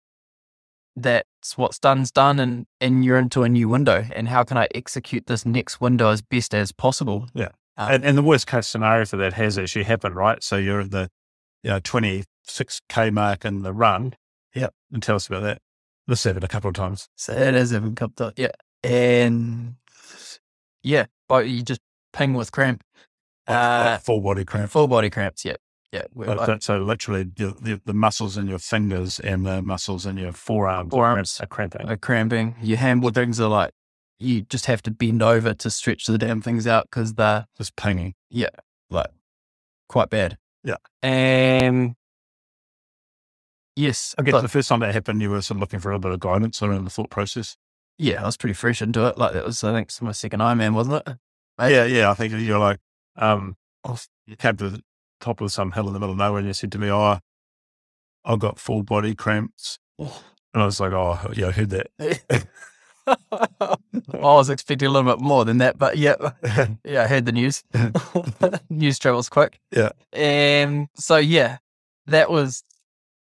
that's 0.97 1.57
what's 1.57 1.79
done's 1.79 2.11
done 2.11 2.41
and, 2.41 2.67
and 2.81 3.05
you're 3.05 3.19
into 3.19 3.43
a 3.43 3.49
new 3.49 3.69
window. 3.69 4.07
And 4.13 4.29
how 4.29 4.43
can 4.43 4.57
I 4.57 4.69
execute 4.75 5.27
this 5.27 5.47
next 5.47 5.81
window 5.81 6.11
as 6.11 6.23
best 6.23 6.55
as 6.55 6.73
possible? 6.73 7.29
Yeah. 7.35 7.51
Um, 7.77 7.93
and, 7.93 8.05
and 8.05 8.19
the 8.19 8.23
worst 8.23 8.47
case 8.47 8.67
scenario 8.67 9.05
for 9.05 9.17
that 9.19 9.35
has 9.35 9.57
actually 9.57 9.85
happened, 9.85 10.17
right? 10.17 10.43
So 10.43 10.57
you're 10.57 10.81
at 10.81 10.91
the 10.91 11.09
you 11.63 11.71
know, 11.71 11.81
26K 11.81 13.13
mark 13.13 13.45
in 13.45 13.63
the 13.63 13.73
run. 13.73 14.15
Yep. 14.55 14.75
And 14.93 15.03
tell 15.03 15.17
us 15.17 15.27
about 15.27 15.43
that. 15.43 15.61
This 16.09 16.25
happened 16.25 16.43
a 16.45 16.49
couple 16.49 16.69
of 16.69 16.75
times. 16.75 17.09
So 17.17 17.33
it 17.35 17.55
is 17.55 17.73
even 17.73 17.95
come 17.95 18.13
to 18.17 18.33
yeah. 18.37 18.51
And 18.83 19.77
yeah, 20.83 21.07
but 21.29 21.49
you 21.49 21.63
just 21.63 21.81
ping 22.13 22.35
with 22.35 22.51
cramp. 22.51 22.83
Like- 23.49 23.57
Uh, 23.57 23.85
like 23.93 24.01
full 24.03 24.21
body 24.21 24.45
cramp. 24.45 24.71
full 24.71 24.89
body 24.89 25.11
cramps, 25.11 25.45
yeah. 25.45 25.57
Yeah. 25.93 26.03
we're 26.15 26.35
like- 26.35 26.47
that- 26.47 26.63
so 26.63 26.79
literally 26.79 27.25
the, 27.25 27.55
the, 27.61 27.81
the 27.85 27.95
muscles 27.95 28.37
in 28.37 28.47
your 28.47 28.59
fingers 28.59 29.21
and 29.21 29.47
the 29.47 29.63
muscles 29.63 30.05
in 30.07 30.17
your 30.17 30.33
forearms, 30.33 30.91
Forearms. 30.91 31.41
are 31.41 31.47
cramping. 31.47 31.89
are 31.89 31.97
cramping. 31.97 32.57
Your 32.63 32.79
hamstrings 32.79 33.41
are 33.41 33.49
like 33.49 33.73
you 34.19 34.43
just 34.43 34.67
have 34.67 34.83
to 34.83 34.91
bend 34.91 35.23
over 35.23 35.55
to 35.55 35.71
stretch 35.71 36.07
the 36.07 36.19
damn 36.19 36.41
things 36.43 36.67
out 36.67 36.89
because 36.91 37.15
they're 37.15 37.47
Just 37.57 37.77
pinging. 37.77 38.15
Yeah, 38.31 38.49
like 38.91 39.11
quite 39.89 40.11
bad. 40.11 40.37
Yeah. 40.65 40.77
And 41.03 41.95
yes, 43.79 44.15
I 44.19 44.23
guess 44.23 44.33
but- 44.33 44.43
the 44.43 44.49
first 44.49 44.69
time 44.69 44.81
that 44.81 44.93
happened, 44.93 45.23
you 45.23 45.31
were 45.31 45.41
sort 45.43 45.57
of 45.57 45.61
looking 45.61 45.81
for 45.81 45.91
a 45.91 45.95
little 45.97 46.11
bit 46.11 46.15
of 46.15 46.21
guidance 46.21 46.63
around 46.63 46.85
the 46.85 46.91
thought 46.91 47.11
process. 47.11 47.57
yeah, 47.97 48.23
I 48.23 48.27
was 48.27 48.37
pretty 48.37 48.55
fresh 48.55 48.83
into 48.83 49.07
it. 49.07 49.17
Like 49.19 49.33
that 49.33 49.45
was, 49.45 49.63
I 49.65 49.73
think, 49.73 49.91
my 50.03 50.13
second 50.13 50.41
Ironman, 50.41 50.75
wasn't 50.75 51.03
it? 51.07 51.17
Yeah, 51.61 51.85
yeah. 51.85 52.11
I 52.11 52.15
think 52.15 52.33
you're 52.35 52.59
like, 52.59 52.79
um, 53.17 53.57
you 54.27 54.37
came 54.37 54.57
to 54.59 54.71
the 54.71 54.83
top 55.21 55.41
of 55.41 55.51
some 55.51 55.73
hill 55.73 55.89
in 55.89 55.95
the 55.95 55.99
middle 56.01 56.13
of 56.13 56.19
nowhere 56.19 56.39
and 56.39 56.47
you 56.47 56.53
said 56.55 56.71
to 56.73 56.79
me, 56.79 56.91
Oh, 56.91 57.19
I've 58.25 58.39
got 58.39 58.59
full 58.59 58.83
body 58.83 59.15
cramps. 59.15 59.79
And 60.55 60.63
I 60.63 60.67
was 60.67 60.81
like, 60.81 60.93
Oh, 60.93 61.19
yeah, 61.35 61.49
I 61.49 61.51
heard 61.51 61.71
that. 61.71 61.89
I 63.07 63.77
was 64.13 64.49
expecting 64.51 64.89
a 64.89 64.91
little 64.91 65.15
bit 65.15 65.21
more 65.23 65.45
than 65.45 65.59
that, 65.59 65.77
but 65.79 65.99
yeah, 65.99 66.15
yeah, 66.85 67.03
I 67.03 67.07
heard 67.07 67.27
the 67.27 67.33
news. 67.33 67.65
news 68.71 68.99
travels 68.99 69.29
quick. 69.29 69.61
Yeah. 69.71 69.91
And 70.13 70.89
so 70.95 71.17
yeah, 71.17 71.59
that 72.07 72.31
was, 72.31 72.65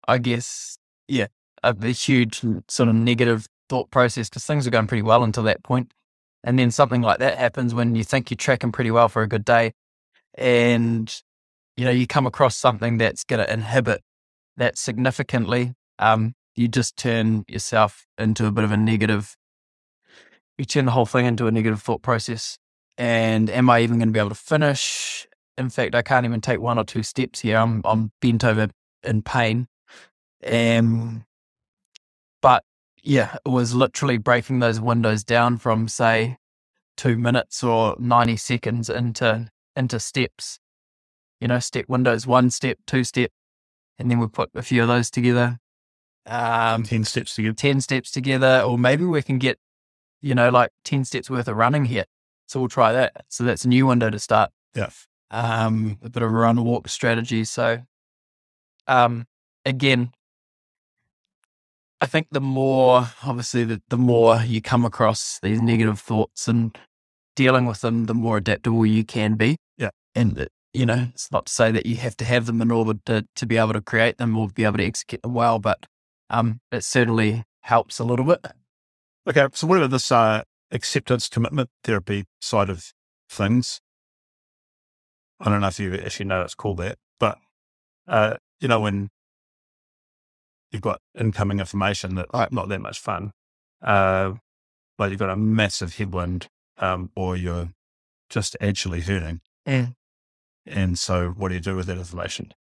I 0.08 0.18
guess, 0.18 0.78
yeah, 1.08 1.28
a, 1.64 1.76
a 1.82 1.90
huge 1.90 2.42
sort 2.68 2.90
of 2.90 2.96
negative 2.96 3.48
thought 3.70 3.92
process 3.92 4.30
because 4.30 4.46
things 4.46 4.68
are 4.68 4.72
going 4.72 4.88
pretty 4.88 5.02
well 5.02 5.24
until 5.24 5.44
that 5.44 5.64
point, 5.64 5.94
and 6.44 6.58
then 6.60 6.72
something 6.72 7.02
like 7.02 7.20
that 7.20 7.38
happens 7.38 7.74
when 7.74 7.96
you 7.96 8.04
think 8.04 8.30
you're 8.30 8.36
tracking 8.38 8.72
pretty 8.72 8.92
well 8.92 9.10
for 9.10 9.22
a 9.22 9.28
good 9.28 9.46
day, 9.46 9.74
and 10.36 11.22
you 11.78 11.86
know 11.86 11.92
you 11.92 12.08
come 12.08 12.26
across 12.26 12.56
something 12.56 12.98
that's 12.98 13.24
going 13.24 13.46
to 13.46 13.52
inhibit 13.52 14.02
that 14.58 14.78
significantly. 14.78 15.74
Um, 16.00 16.36
you 16.56 16.68
just 16.68 16.98
turn 16.98 17.46
yourself 17.48 18.06
into 18.18 18.46
a 18.46 18.52
bit 18.52 18.64
of 18.64 18.72
a 18.72 18.78
negative 18.78 19.36
you 20.58 20.66
turn 20.66 20.86
the 20.86 20.92
whole 20.92 21.06
thing 21.06 21.26
into 21.26 21.48
a 21.48 21.52
negative 21.52 21.82
thought 21.82 22.02
process. 22.02 22.58
And 22.98 23.50
am 23.50 23.70
I 23.70 23.80
even 23.82 23.98
going 23.98 24.10
to 24.10 24.14
be 24.14 24.20
able 24.20 24.30
to 24.30 24.36
finish? 24.36 25.28
In 25.58 25.70
fact, 25.70 25.96
I 25.96 26.02
can't 26.02 26.26
even 26.26 26.42
take 26.42 26.60
one 26.60 26.78
or 26.78 26.84
two 26.84 27.04
steps 27.04 27.40
here. 27.40 27.58
I'm 27.58 27.82
I'm 27.86 28.12
bent 28.22 28.44
over 28.44 28.70
in 29.04 29.22
pain. 29.22 29.68
Um, 30.46 31.26
but 32.42 32.64
yeah, 33.02 33.38
it 33.46 33.50
was 33.50 33.74
literally 33.74 34.18
breaking 34.18 34.60
those 34.60 34.80
windows 34.80 35.24
down 35.24 35.58
from 35.58 35.88
say 35.88 36.38
two 36.96 37.18
minutes 37.18 37.64
or 37.64 37.96
ninety 38.00 38.38
seconds 38.38 38.90
into 38.90 39.50
into 39.76 40.00
steps. 40.00 40.60
You 41.42 41.48
know, 41.48 41.60
step 41.60 41.86
windows, 41.90 42.26
one 42.26 42.50
step, 42.50 42.78
two 42.88 43.04
step, 43.04 43.32
and 44.00 44.10
then 44.10 44.20
we 44.20 44.28
put 44.28 44.50
a 44.56 44.62
few 44.62 44.82
of 44.82 44.88
those 44.88 45.10
together. 45.10 45.60
Um, 46.26 46.84
10 46.84 47.04
steps 47.04 47.36
together. 47.36 47.54
10 47.54 47.82
steps 47.82 48.12
together, 48.12 48.64
or 48.66 48.78
maybe 48.78 49.04
we 49.04 49.22
can 49.22 49.40
get, 49.40 49.58
you 50.22 50.34
know, 50.34 50.50
like 50.50 50.72
10 50.86 51.04
steps 51.04 51.30
worth 51.30 51.50
of 51.50 51.58
running 51.58 51.86
here. 51.86 52.06
So 52.48 52.60
we'll 52.60 52.70
try 52.70 52.94
that. 52.94 53.26
So 53.30 53.44
that's 53.44 53.66
a 53.66 53.68
new 53.68 53.88
window 53.88 54.10
to 54.10 54.20
start. 54.20 54.52
Yeah. 54.74 54.90
Um, 55.32 55.98
a 56.02 56.10
bit 56.10 56.24
of 56.24 56.30
a 56.30 56.34
run 56.34 56.64
walk 56.64 56.88
strategy. 56.88 57.44
So, 57.44 57.82
um, 58.88 59.26
again, 59.66 60.12
I 62.04 62.06
think 62.06 62.28
the 62.32 62.42
more, 62.42 63.08
obviously, 63.24 63.64
the, 63.64 63.82
the 63.88 63.98
more 63.98 64.42
you 64.46 64.62
come 64.62 64.84
across 64.84 65.40
these 65.42 65.62
negative 65.62 66.02
thoughts 66.02 66.50
and 66.50 66.78
dealing 67.38 67.66
with 67.66 67.80
them, 67.80 68.08
the 68.08 68.14
more 68.14 68.36
adaptable 68.36 68.86
you 68.86 69.06
can 69.06 69.36
be. 69.36 69.56
Yeah. 69.78 69.92
And, 70.14 70.38
it- 70.38 70.52
you 70.74 70.86
know, 70.86 71.08
it's 71.14 71.32
not 71.32 71.46
to 71.46 71.54
say 71.54 71.72
that 71.72 71.86
you 71.86 71.96
have 71.96 72.18
to 72.18 72.26
have 72.26 72.46
them 72.46 72.62
in 72.62 72.72
order 72.72 73.00
to, 73.06 73.26
to 73.38 73.46
be 73.46 73.56
able 73.56 73.72
to 73.72 73.80
create 73.80 74.18
them 74.18 74.38
or 74.38 74.50
be 74.50 74.66
able 74.66 74.80
to 74.80 74.86
execute 74.86 75.22
them 75.22 75.34
well, 75.34 75.60
but 75.60 75.86
um, 76.30 76.60
it 76.74 76.84
certainly 76.84 77.46
helps 77.62 78.00
a 78.00 78.04
little 78.04 78.26
bit. 78.26 78.46
Okay. 79.26 79.48
So 79.54 79.66
what 79.68 79.78
about 79.78 79.92
this 79.92 80.12
uh, 80.12 80.44
acceptance 80.72 81.30
commitment 81.30 81.70
therapy 81.86 82.26
side 82.42 82.70
of 82.70 82.92
things? 83.30 83.80
I 85.40 85.50
don't 85.50 85.62
know 85.62 85.68
if 85.68 85.80
you 85.80 85.94
actually 85.96 86.26
know 86.26 86.42
it's 86.42 86.56
called 86.56 86.80
that, 86.80 86.98
but, 87.18 87.38
uh, 88.10 88.36
you 88.60 88.68
know, 88.68 88.82
when 88.82 89.08
you've 90.74 90.82
got 90.82 91.00
incoming 91.18 91.60
information 91.60 92.16
that's 92.16 92.30
Right. 92.34 92.52
not 92.52 92.68
that 92.70 92.82
much 92.82 93.00
fun, 93.00 93.32
uh, 93.82 94.34
like 94.98 95.12
you've 95.12 95.20
got 95.20 95.30
a 95.30 95.36
massive 95.36 95.96
headwind, 95.96 96.48
um, 96.78 97.12
or 97.16 97.36
you're 97.38 97.70
just 98.30 98.58
actually 98.60 99.02
hurting. 99.02 99.42
And 100.66 100.98
so 100.98 101.30
what 101.30 101.50
do 101.50 101.56
you 101.56 101.62
do 101.62 101.76
with 101.76 101.86
that 101.88 101.98
information? 101.98 102.54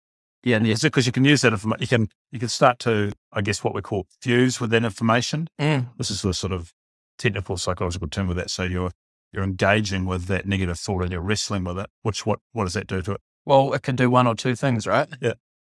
Yeah, 0.43 0.57
and 0.57 0.67
yes. 0.67 0.83
Because 0.83 1.07
you 1.07 1.13
can 1.13 1.25
use 1.25 1.43
that 1.43 1.53
information? 1.53 1.83
You 1.83 1.87
can, 1.87 2.09
you 2.33 2.39
can 2.39 2.49
start 2.49 2.79
to, 2.81 3.13
I 3.33 3.43
guess, 3.43 3.63
what 3.63 3.75
we 3.75 3.83
call 3.83 4.07
fuse 4.23 4.61
with 4.61 4.71
that 4.71 4.85
information. 4.85 5.49
Mm. 5.61 5.89
This 5.99 6.11
is 6.11 6.23
the 6.23 6.33
sort 6.33 6.53
of 6.53 6.73
technical 7.19 7.59
psychological 7.59 8.09
term 8.09 8.27
with 8.27 8.39
that. 8.39 8.51
So 8.51 8.63
you're, 8.63 8.91
you're 9.33 9.45
engaging 9.45 10.07
with 10.07 10.27
that 10.27 10.47
negative 10.47 10.79
thought 10.79 11.03
and 11.03 11.13
you're 11.13 11.21
wrestling 11.21 11.65
with 11.65 11.79
it, 11.79 11.91
which 12.03 12.25
what, 12.25 12.39
what 12.53 12.65
does 12.65 12.73
that 12.73 12.87
do 12.87 13.03
to 13.03 13.13
it? 13.13 13.21
Well, 13.45 13.75
it 13.75 13.83
can 13.83 13.97
do 13.97 14.09
one 14.11 14.27
or 14.27 14.35
two 14.35 14.55
things, 14.57 14.87
right? 14.87 15.09
Yeah. 15.21 15.35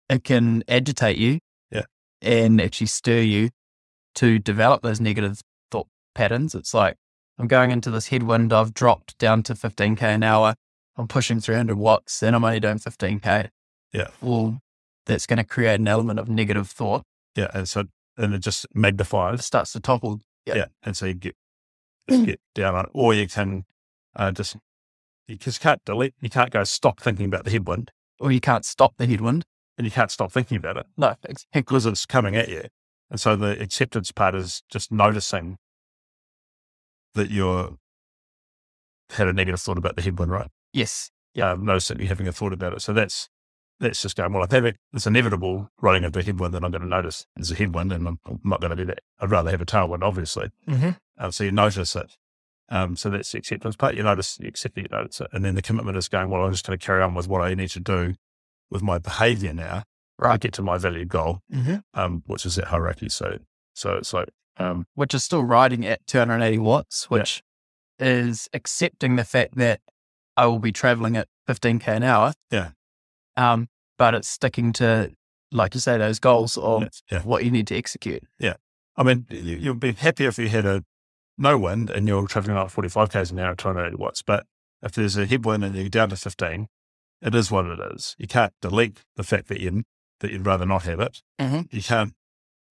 It 0.08 0.24
can 0.24 0.64
agitate 0.66 1.18
you. 1.18 1.40
And 2.24 2.60
actually 2.60 2.86
stir 2.86 3.20
you 3.20 3.50
to 4.16 4.38
develop 4.38 4.82
those 4.82 5.00
negative 5.00 5.40
thought 5.70 5.88
patterns. 6.14 6.54
It's 6.54 6.72
like, 6.72 6.96
I'm 7.38 7.48
going 7.48 7.70
into 7.70 7.90
this 7.90 8.08
headwind. 8.08 8.52
I've 8.52 8.74
dropped 8.74 9.18
down 9.18 9.42
to 9.44 9.54
15K 9.54 10.02
an 10.02 10.22
hour. 10.22 10.54
I'm 10.96 11.08
pushing 11.08 11.40
300 11.40 11.76
watts 11.76 12.22
and 12.22 12.34
I'm 12.36 12.44
only 12.44 12.60
doing 12.60 12.78
15K. 12.78 13.50
Yeah. 13.92 14.08
Well, 14.20 14.60
that's 15.06 15.26
going 15.26 15.38
to 15.38 15.44
create 15.44 15.80
an 15.80 15.88
element 15.88 16.18
of 16.18 16.28
negative 16.28 16.70
thought. 16.70 17.02
Yeah. 17.34 17.48
And 17.52 17.68
so, 17.68 17.84
and 18.16 18.34
it 18.34 18.38
just 18.38 18.66
magnifies. 18.74 19.40
It 19.40 19.42
starts 19.42 19.72
to 19.72 19.80
topple. 19.80 20.20
Yeah. 20.46 20.54
Yeah. 20.54 20.66
And 20.82 20.96
so 20.96 21.06
you 21.06 21.14
get, 21.14 21.36
get 22.08 22.40
down 22.54 22.74
on 22.74 22.84
it. 22.86 22.90
Or 22.94 23.12
you 23.12 23.26
can, 23.26 23.64
uh, 24.14 24.30
just, 24.30 24.56
you 25.26 25.36
just 25.36 25.60
can't 25.60 25.84
delete, 25.84 26.14
you 26.20 26.30
can't 26.30 26.50
go 26.50 26.64
stop 26.64 27.00
thinking 27.00 27.26
about 27.26 27.44
the 27.44 27.50
headwind 27.50 27.90
Or 28.20 28.30
you 28.30 28.40
can't 28.40 28.64
stop 28.64 28.94
the 28.98 29.06
headwind. 29.06 29.44
And 29.76 29.86
you 29.86 29.90
can't 29.90 30.10
stop 30.10 30.32
thinking 30.32 30.56
about 30.56 30.76
it. 30.76 30.86
No, 30.96 31.14
because 31.52 31.86
it's 31.86 32.06
coming 32.06 32.36
at 32.36 32.48
you. 32.48 32.64
And 33.10 33.20
so 33.20 33.36
the 33.36 33.60
acceptance 33.60 34.12
part 34.12 34.34
is 34.34 34.62
just 34.70 34.90
noticing 34.90 35.58
that 37.14 37.30
you're 37.30 37.76
had 39.10 39.28
a 39.28 39.32
negative 39.32 39.60
thought 39.60 39.78
about 39.78 39.96
the 39.96 40.02
headwind, 40.02 40.32
right? 40.32 40.48
Yes. 40.72 41.10
Yeah. 41.34 41.52
Um, 41.52 41.64
noticing 41.64 41.98
you're 41.98 42.08
having 42.08 42.28
a 42.28 42.32
thought 42.32 42.52
about 42.52 42.72
it. 42.72 42.82
So 42.82 42.92
that's 42.92 43.28
that's 43.80 44.02
just 44.02 44.16
going, 44.16 44.32
well, 44.32 44.44
if 44.44 44.50
having 44.50 44.74
it's 44.92 45.06
inevitable 45.06 45.68
running 45.80 46.04
into 46.04 46.18
a 46.18 46.22
headwind, 46.22 46.54
that 46.54 46.64
I'm 46.64 46.70
going 46.70 46.82
to 46.82 46.88
notice 46.88 47.26
there's 47.36 47.50
a 47.50 47.56
headwind 47.56 47.92
and 47.92 48.06
I'm, 48.06 48.18
I'm 48.26 48.40
not 48.44 48.60
going 48.60 48.70
to 48.70 48.76
do 48.76 48.84
that. 48.86 49.00
I'd 49.20 49.30
rather 49.30 49.50
have 49.50 49.60
a 49.60 49.66
tailwind, 49.66 50.02
obviously. 50.02 50.50
Mm-hmm. 50.68 50.90
Um, 51.18 51.32
so 51.32 51.44
you 51.44 51.52
notice 51.52 51.96
it. 51.96 52.16
Um, 52.68 52.96
so 52.96 53.10
that's 53.10 53.32
the 53.32 53.38
acceptance 53.38 53.76
part. 53.76 53.94
You 53.94 54.04
notice, 54.04 54.38
you 54.40 54.48
accept 54.48 54.76
that 54.76 54.82
you 54.82 54.88
notice 54.90 55.20
it. 55.20 55.28
And 55.32 55.44
then 55.44 55.54
the 55.54 55.62
commitment 55.62 55.96
is 55.96 56.08
going, 56.08 56.30
well, 56.30 56.44
I'm 56.44 56.52
just 56.52 56.66
going 56.66 56.78
to 56.78 56.84
carry 56.84 57.02
on 57.02 57.14
with 57.14 57.28
what 57.28 57.42
I 57.42 57.54
need 57.54 57.70
to 57.70 57.80
do 57.80 58.14
with 58.74 58.82
my 58.82 58.98
behavior 58.98 59.54
now 59.54 59.84
Right. 60.18 60.38
get 60.40 60.52
to 60.54 60.62
my 60.62 60.76
value 60.78 61.04
goal 61.06 61.40
Mm-hmm. 61.52 61.76
um, 61.94 62.22
which 62.26 62.44
is 62.44 62.56
that 62.56 62.66
hierarchy. 62.66 63.08
So, 63.08 63.38
so 63.74 63.94
it's 63.94 64.12
like, 64.12 64.28
um, 64.58 64.86
which 64.94 65.14
is 65.14 65.24
still 65.24 65.42
riding 65.44 65.86
at 65.86 66.06
280 66.06 66.58
watts, 66.58 67.06
Yeah. 67.10 67.18
which 67.18 67.42
is 67.98 68.48
accepting 68.52 69.16
the 69.16 69.24
fact 69.24 69.56
that 69.56 69.80
I 70.36 70.46
will 70.46 70.58
be 70.58 70.72
traveling 70.72 71.16
at 71.16 71.28
15k 71.48 71.88
an 71.88 72.02
hour. 72.02 72.32
Yeah. 72.50 72.70
Um, 73.36 73.68
but 73.98 74.14
it's 74.14 74.28
sticking 74.28 74.72
to, 74.74 75.12
like 75.52 75.74
you 75.74 75.80
say, 75.80 75.98
those 75.98 76.18
goals 76.18 76.56
of 76.58 76.80
that's- 76.80 77.02
yeah. 77.10 77.22
what 77.22 77.44
you 77.44 77.50
need 77.50 77.66
to 77.68 77.76
execute. 77.76 78.22
Yeah. 78.38 78.54
I 78.96 79.02
mean, 79.02 79.26
you, 79.30 79.56
you'd 79.56 79.80
be 79.80 79.92
happier 79.92 80.28
if 80.28 80.38
you 80.38 80.48
had 80.48 80.64
a 80.66 80.84
no 81.36 81.58
wind 81.58 81.90
and 81.90 82.06
you're 82.06 82.26
traveling 82.28 82.56
at 82.56 82.70
45 82.70 83.10
k's 83.10 83.30
an 83.32 83.38
hour 83.40 83.50
at 83.52 83.58
280 83.58 83.96
watts. 83.96 84.22
But 84.22 84.46
if 84.82 84.92
there's 84.92 85.16
a 85.16 85.26
headwind 85.26 85.64
and 85.64 85.74
you're 85.74 85.88
down 85.88 86.10
to 86.10 86.16
15, 86.16 86.68
it 87.22 87.34
is 87.34 87.50
what 87.50 87.66
it 87.66 87.78
is. 87.94 88.14
You 88.18 88.26
can't 88.26 88.52
delete 88.60 89.00
the 89.16 89.22
fact 89.22 89.48
that 89.48 89.60
you 89.60 89.82
that 90.20 90.30
you'd 90.30 90.46
rather 90.46 90.66
not 90.66 90.84
have 90.84 91.00
it. 91.00 91.22
Mhm. 91.40 91.72
You 91.72 91.82
can't 91.82 92.14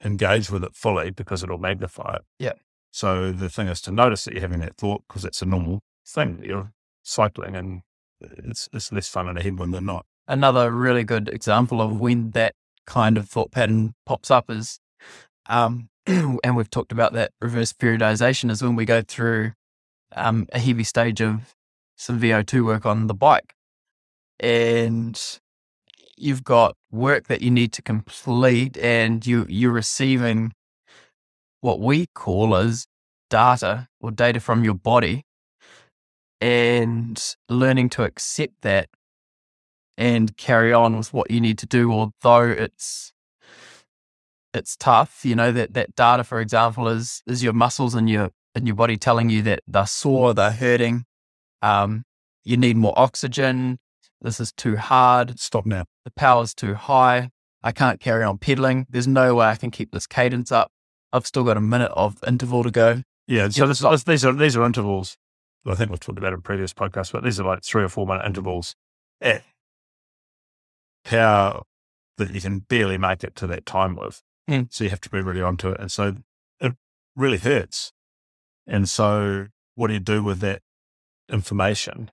engage 0.03 0.49
with 0.49 0.63
it 0.63 0.75
fully 0.75 1.12
because 1.12 1.43
it'll 1.43 1.58
magnify 1.58 2.15
it. 2.15 2.21
Yeah. 2.39 2.53
So 2.91 3.32
the 3.32 3.49
thing 3.49 3.67
is 3.67 3.82
to 3.82 3.91
notice 3.91 4.25
that 4.25 4.34
you're 4.34 4.41
having 4.41 4.60
that 4.60 4.77
thought 4.77 5.03
because 5.08 5.25
it's 5.25 5.41
a 5.41 5.45
normal 5.45 5.82
thing. 6.08 6.41
You're 6.43 6.71
cycling 7.03 7.56
and 7.56 7.82
it's 8.21 8.69
it's 8.71 8.91
less 8.91 9.08
fun 9.10 9.27
in 9.27 9.38
a 9.38 9.43
headwind 9.43 9.73
than 9.73 9.86
not. 9.86 10.06
Another 10.27 10.71
really 10.71 11.03
good 11.03 11.27
example 11.29 11.82
of 11.82 11.99
when 11.99 12.32
that 12.32 12.53
kind 12.86 13.17
of 13.17 13.27
thought 13.29 13.51
pattern 13.51 13.93
pops 14.06 14.32
up 14.32 14.49
is 14.49 14.79
um, 15.47 15.89
and 16.06 16.56
we've 16.56 16.69
talked 16.69 16.91
about 16.91 17.13
that 17.13 17.32
reverse 17.41 17.73
periodization 17.73 18.49
is 18.49 18.62
when 18.62 18.75
we 18.75 18.86
go 18.86 19.01
through 19.01 19.53
um, 20.15 20.47
a 20.53 20.60
heavy 20.60 20.84
stage 20.84 21.21
of 21.21 21.56
some 21.95 22.19
VO2 22.19 22.65
work 22.65 22.86
on 22.86 23.08
the 23.08 23.13
bike. 23.13 23.53
And 24.43 25.19
you've 26.17 26.43
got 26.43 26.75
work 26.91 27.27
that 27.27 27.41
you 27.41 27.49
need 27.49 27.71
to 27.73 27.82
complete 27.82 28.77
and 28.77 29.25
you 29.25 29.45
you're 29.49 29.71
receiving 29.71 30.53
what 31.62 31.79
we 31.79 32.08
call 32.13 32.56
as 32.56 32.86
data 33.29 33.88
or 34.01 34.12
data 34.12 34.39
from 34.39 34.63
your 34.63 34.73
body 34.73 35.23
and 36.41 37.36
learning 37.49 37.89
to 37.89 38.03
accept 38.03 38.53
that 38.62 38.89
and 39.97 40.36
carry 40.36 40.73
on 40.73 40.97
with 40.97 41.13
what 41.13 41.32
you 41.32 41.39
need 41.39 41.58
to 41.58 41.65
do 41.65 41.91
although 41.91 42.49
it's 42.49 43.13
it's 44.53 44.75
tough. 44.75 45.25
You 45.25 45.36
know 45.36 45.51
that 45.51 45.73
that 45.73 45.95
data 45.95 46.23
for 46.23 46.39
example 46.39 46.88
is 46.88 47.23
is 47.25 47.43
your 47.43 47.53
muscles 47.53 47.95
and 47.95 48.10
your 48.10 48.29
and 48.53 48.67
your 48.67 48.75
body 48.75 48.97
telling 48.97 49.29
you 49.29 49.41
that 49.43 49.62
they're 49.67 49.88
sore 49.88 50.34
they're 50.34 50.51
hurting 50.51 51.06
um 51.62 52.03
you 52.43 52.58
need 52.58 52.77
more 52.77 52.93
oxygen 52.97 53.79
this 54.23 54.39
is 54.39 54.51
too 54.51 54.75
hard 54.77 55.39
Stop 55.39 55.65
now. 55.65 55.86
the 56.05 56.12
power's 56.12 56.53
too 56.53 56.73
high 56.73 57.29
i 57.62 57.71
can't 57.71 57.99
carry 57.99 58.23
on 58.23 58.38
pedaling 58.38 58.86
there's 58.89 59.07
no 59.07 59.36
way 59.36 59.45
i 59.47 59.55
can 59.55 59.69
keep 59.71 59.91
this 59.91 60.07
cadence 60.07 60.51
up 60.51 60.71
i've 61.12 61.27
still 61.27 61.43
got 61.43 61.57
a 61.57 61.62
minute 61.62 61.91
of 61.91 62.17
interval 62.25 62.63
to 62.63 62.71
go 62.71 63.03
Yeah. 63.27 63.49
So 63.49 63.67
this, 63.67 63.79
this, 63.79 64.03
these 64.03 64.25
are 64.25 64.33
these 64.33 64.57
are 64.57 64.65
intervals. 64.65 65.15
I 65.65 65.75
think 65.75 65.89
we've 65.91 65.99
talked 65.99 66.17
about 66.17 66.33
in 66.33 66.41
previous 66.41 66.73
podcasts, 66.73 67.13
but 67.13 67.23
these 67.23 67.39
are 67.39 67.45
like 67.45 67.63
three 67.63 67.83
or 67.83 67.88
four 67.89 68.05
minute 68.05 68.25
intervals 68.25 68.75
at 69.21 69.43
power 71.05 71.62
that 72.17 72.33
you 72.33 72.41
can 72.41 72.59
barely 72.59 72.97
make 72.97 73.23
it 73.23 73.36
to 73.38 73.47
that 73.47 73.65
time 73.65 73.95
with. 73.95 74.21
Mm. 74.49 74.67
So 74.73 74.83
you 74.83 74.89
have 74.89 75.01
to 75.01 75.09
be 75.09 75.21
really 75.21 75.41
onto 75.41 75.69
it. 75.69 75.79
And 75.79 75.89
so 75.91 76.17
it 76.59 76.73
really 77.15 77.38
hurts. 77.38 77.93
And 78.67 78.89
so 78.89 79.47
what 79.75 79.88
do 79.88 79.93
you 79.93 79.99
do 80.01 80.21
with 80.21 80.39
that 80.41 80.62
information? 81.29 82.12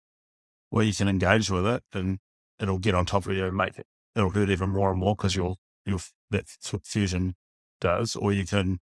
Well, 0.70 0.85
you 0.85 0.94
can 0.94 1.09
engage 1.09 1.50
with 1.50 1.66
it 1.66 1.83
and 1.92 2.18
it'll 2.61 2.78
get 2.78 2.94
on 2.94 3.06
top 3.06 3.26
of 3.26 3.33
you 3.33 3.46
and 3.46 3.56
make 3.56 3.78
it, 3.78 3.87
it'll 4.14 4.30
hurt 4.30 4.50
even 4.50 4.70
more 4.70 4.90
and 4.90 5.00
more 5.00 5.16
because 5.16 5.35
you'll, 5.35 5.59
you'll, 5.85 6.00
that's 6.30 6.72
what 6.72 6.87
fusion 6.87 7.35
does. 7.80 8.14
Or 8.16 8.33
you 8.33 8.46
can 8.46 8.78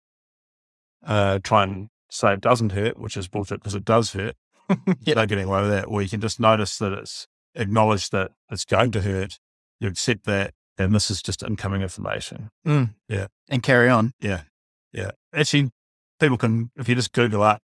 uh, 1.04 1.40
try 1.42 1.64
and 1.64 1.88
say 2.10 2.32
it 2.32 2.40
doesn't 2.40 2.72
hurt, 2.72 2.98
which 2.98 3.16
is 3.16 3.28
bullshit 3.28 3.60
because 3.60 3.74
it 3.74 3.84
does 3.84 4.12
hurt. 4.12 4.36
Yep. 5.02 5.16
No 5.16 5.26
getting 5.26 5.44
away 5.44 5.60
with 5.60 5.70
that. 5.70 5.84
Or 5.84 6.00
you 6.00 6.08
can 6.08 6.22
just 6.22 6.40
notice 6.40 6.78
that 6.78 6.92
it's 6.92 7.26
acknowledge 7.54 8.08
that 8.10 8.32
it's 8.50 8.64
going 8.64 8.92
to 8.92 9.02
hurt. 9.02 9.38
You 9.78 9.88
accept 9.88 10.24
that, 10.24 10.54
and 10.78 10.94
this 10.94 11.10
is 11.10 11.20
just 11.20 11.42
incoming 11.42 11.82
information. 11.82 12.48
Mm. 12.66 12.94
Yeah. 13.06 13.26
and 13.50 13.62
carry 13.62 13.90
on 13.90 14.12
Yeah. 14.20 14.42
Yeah. 14.90 15.10
Actually, 15.34 15.70
people 16.18 16.38
can, 16.38 16.70
if 16.76 16.88
you 16.88 16.94
just 16.94 17.12
Google 17.12 17.42
up 17.42 17.60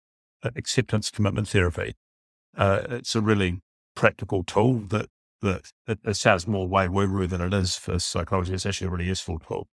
uh, 0.43 0.51
acceptance 0.57 1.11
commitment 1.11 1.49
therapy, 1.49 1.95
uh, 2.57 2.83
it's 2.89 3.15
a 3.15 3.21
really 3.21 3.61
practical 3.97 4.45
tool 4.45 4.75
that, 4.91 5.09
that 5.43 5.73
it, 5.89 5.99
it 6.05 6.15
sounds 6.15 6.47
more 6.47 6.69
way 6.69 6.89
woo 6.89 7.13
woo 7.13 7.27
than 7.27 7.41
it 7.41 7.53
is 7.53 7.75
for 7.75 7.99
psychology. 7.99 8.55
It's 8.55 8.67
actually 8.67 8.87
a 8.87 8.91
really 8.91 9.07
useful 9.07 9.41
tool, 9.41 9.67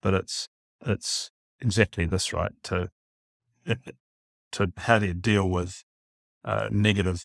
but 0.00 0.14
it's, 0.14 0.48
it's 0.86 1.30
exactly 1.60 2.06
this, 2.06 2.32
right? 2.32 2.52
To, 2.64 2.90
to 4.52 4.72
how 4.76 4.98
do 5.00 5.06
you 5.06 5.14
deal 5.14 5.48
with 5.48 5.82
uh, 6.44 6.68
negative 6.70 7.24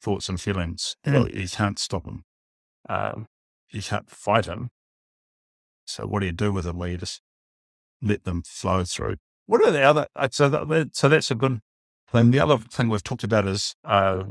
thoughts 0.00 0.28
and 0.28 0.40
feelings? 0.40 0.96
Mm. 1.06 1.12
Well, 1.12 1.28
you 1.28 1.48
can't 1.48 1.78
stop 1.78 2.04
them. 2.04 2.24
Um, 2.88 3.26
you 3.70 3.82
can't 3.82 4.08
fight 4.08 4.46
them. 4.46 4.70
So 5.86 6.06
what 6.06 6.20
do 6.20 6.26
you 6.26 6.32
do 6.32 6.52
with 6.52 6.64
them? 6.64 6.78
Where 6.78 6.88
you 6.88 6.96
just 6.96 7.20
let 8.02 8.24
them 8.24 8.42
flow 8.44 8.84
through. 8.84 9.16
What 9.46 9.64
are 9.64 9.70
the 9.70 9.82
other? 9.82 10.06
uh, 10.16 10.28
So 10.30 10.48
that, 10.48 10.90
so 10.92 11.08
that's 11.08 11.30
a 11.30 11.34
good 11.34 11.60
thing. 12.10 12.30
The 12.30 12.40
other 12.40 12.58
thing 12.58 12.88
we've 12.88 13.02
talked 13.02 13.24
about 13.24 13.46
is 13.46 13.74
uh, 13.84 14.24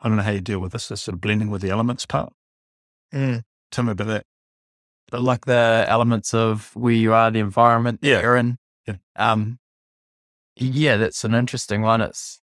I 0.00 0.08
don't 0.08 0.16
know 0.16 0.22
how 0.22 0.30
you 0.32 0.40
deal 0.40 0.58
with 0.60 0.72
this. 0.72 0.88
This 0.88 1.02
sort 1.02 1.14
of 1.14 1.20
blending 1.20 1.50
with 1.50 1.62
the 1.62 1.70
elements 1.70 2.06
part. 2.06 2.32
Tell 3.12 3.84
me 3.84 3.92
about 3.92 4.06
that. 4.06 4.24
but 5.10 5.22
like 5.22 5.44
the 5.46 5.84
elements 5.88 6.34
of 6.34 6.74
where 6.74 6.92
you 6.92 7.12
are, 7.12 7.30
the 7.30 7.38
environment 7.38 8.00
that 8.00 8.08
Yeah. 8.08 8.20
you're 8.22 8.36
in. 8.36 8.58
Yeah. 8.86 8.96
Um, 9.16 9.58
yeah, 10.56 10.96
that's 10.96 11.24
an 11.24 11.34
interesting 11.34 11.82
one. 11.82 12.00
It's, 12.00 12.40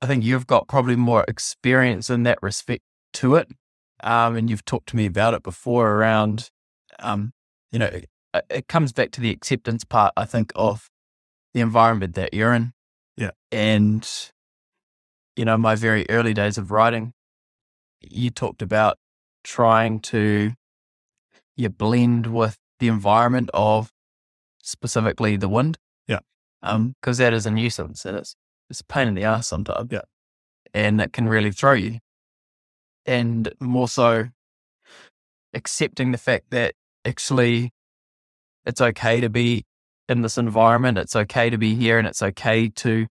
I 0.00 0.06
think 0.06 0.24
you've 0.24 0.46
got 0.46 0.68
probably 0.68 0.96
more 0.96 1.24
experience 1.28 2.08
in 2.10 2.22
that 2.24 2.38
respect 2.42 2.82
to 3.14 3.34
it. 3.36 3.48
Um, 4.02 4.36
and 4.36 4.48
you've 4.50 4.64
talked 4.64 4.88
to 4.90 4.96
me 4.96 5.06
about 5.06 5.34
it 5.34 5.42
before 5.42 5.90
around, 5.92 6.50
um, 6.98 7.32
you 7.72 7.78
know, 7.78 7.86
it, 7.86 8.08
it 8.50 8.68
comes 8.68 8.92
back 8.92 9.10
to 9.12 9.20
the 9.20 9.30
acceptance 9.30 9.84
part, 9.84 10.12
I 10.16 10.24
think, 10.24 10.50
of 10.54 10.90
the 11.52 11.60
environment 11.60 12.14
that 12.14 12.32
you're 12.34 12.52
in. 12.54 12.72
Yeah. 13.16 13.30
And, 13.52 14.08
you 15.36 15.44
know, 15.44 15.56
my 15.56 15.74
very 15.74 16.06
early 16.08 16.34
days 16.34 16.58
of 16.58 16.70
writing, 16.70 17.12
you 18.00 18.30
talked 18.30 18.62
about 18.62 18.96
trying 19.42 20.00
to 20.00 20.52
you 21.56 21.68
blend 21.68 22.26
with 22.26 22.56
the 22.80 22.88
environment 22.88 23.50
of 23.54 23.90
specifically 24.62 25.36
the 25.36 25.48
wind. 25.48 25.78
Yeah. 26.08 26.20
Um, 26.62 26.94
because 27.00 27.18
that 27.18 27.32
is 27.32 27.46
a 27.46 27.50
nuisance 27.50 28.04
and 28.04 28.16
it's 28.16 28.34
it's 28.70 28.80
a 28.80 28.84
pain 28.84 29.08
in 29.08 29.14
the 29.14 29.24
ass 29.24 29.48
sometimes. 29.48 29.88
Yeah. 29.92 30.02
And 30.72 31.00
it 31.00 31.12
can 31.12 31.28
really 31.28 31.52
throw 31.52 31.72
you. 31.72 31.98
And 33.06 33.52
more 33.60 33.88
so 33.88 34.28
accepting 35.52 36.10
the 36.12 36.18
fact 36.18 36.50
that 36.50 36.74
actually 37.04 37.70
it's 38.66 38.80
okay 38.80 39.20
to 39.20 39.28
be 39.28 39.64
in 40.08 40.22
this 40.22 40.38
environment. 40.38 40.98
It's 40.98 41.14
okay 41.14 41.50
to 41.50 41.58
be 41.58 41.74
here 41.74 41.98
and 41.98 42.08
it's 42.08 42.22
okay 42.22 42.68
to 42.68 43.06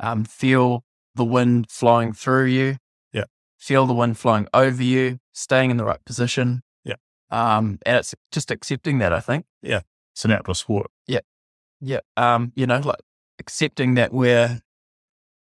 um, 0.00 0.24
feel 0.24 0.82
the 1.16 1.24
wind 1.24 1.70
flowing 1.70 2.12
through 2.12 2.46
you. 2.46 2.76
Yeah. 3.12 3.24
Feel 3.58 3.86
the 3.86 3.94
wind 3.94 4.18
flowing 4.18 4.48
over 4.54 4.82
you, 4.82 5.18
staying 5.32 5.70
in 5.70 5.76
the 5.76 5.84
right 5.84 6.04
position. 6.04 6.62
Yeah. 6.84 6.96
Um, 7.30 7.78
and 7.84 7.96
it's 7.96 8.14
just 8.30 8.50
accepting 8.50 8.98
that, 8.98 9.12
I 9.12 9.20
think. 9.20 9.46
Yeah. 9.62 9.80
It's 10.14 10.24
an 10.24 10.30
outdoor 10.30 10.54
sport. 10.54 10.90
Yeah. 11.06 11.20
Yeah. 11.80 12.00
Um, 12.16 12.52
you 12.54 12.66
know, 12.66 12.78
like 12.78 13.00
accepting 13.38 13.94
that 13.94 14.12
we're 14.12 14.60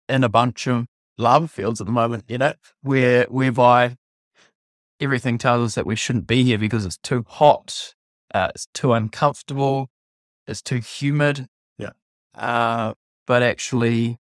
in 0.09 0.23
a 0.23 0.29
bunch 0.29 0.67
of 0.67 0.87
lava 1.17 1.47
fields 1.47 1.81
at 1.81 1.87
the 1.87 1.93
moment, 1.93 2.23
you 2.27 2.37
know, 2.37 2.53
where 2.81 3.25
whereby 3.25 3.97
everything 4.99 5.37
tells 5.37 5.63
us 5.63 5.75
that 5.75 5.85
we 5.85 5.95
shouldn't 5.95 6.27
be 6.27 6.43
here 6.43 6.57
because 6.57 6.85
it's 6.85 6.97
too 6.97 7.25
hot, 7.27 7.93
uh, 8.33 8.49
it's 8.55 8.67
too 8.73 8.93
uncomfortable, 8.93 9.89
it's 10.47 10.61
too 10.61 10.79
humid. 10.79 11.47
Yeah. 11.77 11.91
Uh, 12.33 12.93
but 13.25 13.43
actually 13.43 14.17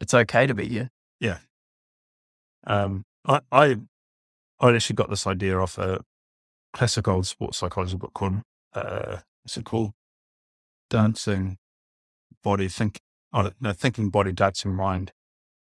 it's 0.00 0.14
okay 0.14 0.46
to 0.46 0.54
be 0.54 0.66
you. 0.66 0.88
Yeah. 1.20 1.38
Um, 2.66 3.04
I, 3.26 3.40
I, 3.50 3.76
I 4.60 4.74
actually 4.74 4.96
got 4.96 5.10
this 5.10 5.26
idea 5.26 5.58
off 5.58 5.78
a 5.78 6.00
classic 6.72 7.08
old 7.08 7.26
sports 7.26 7.58
psychology 7.58 7.96
book 7.96 8.12
called, 8.14 8.42
uh, 8.74 9.18
it 9.56 9.64
called? 9.64 9.92
Dancing 10.90 11.56
Body 12.42 12.68
Think, 12.68 13.00
oh, 13.32 13.50
no, 13.60 13.72
Thinking 13.72 14.10
Body, 14.10 14.32
Dancing 14.32 14.74
Mind. 14.74 15.12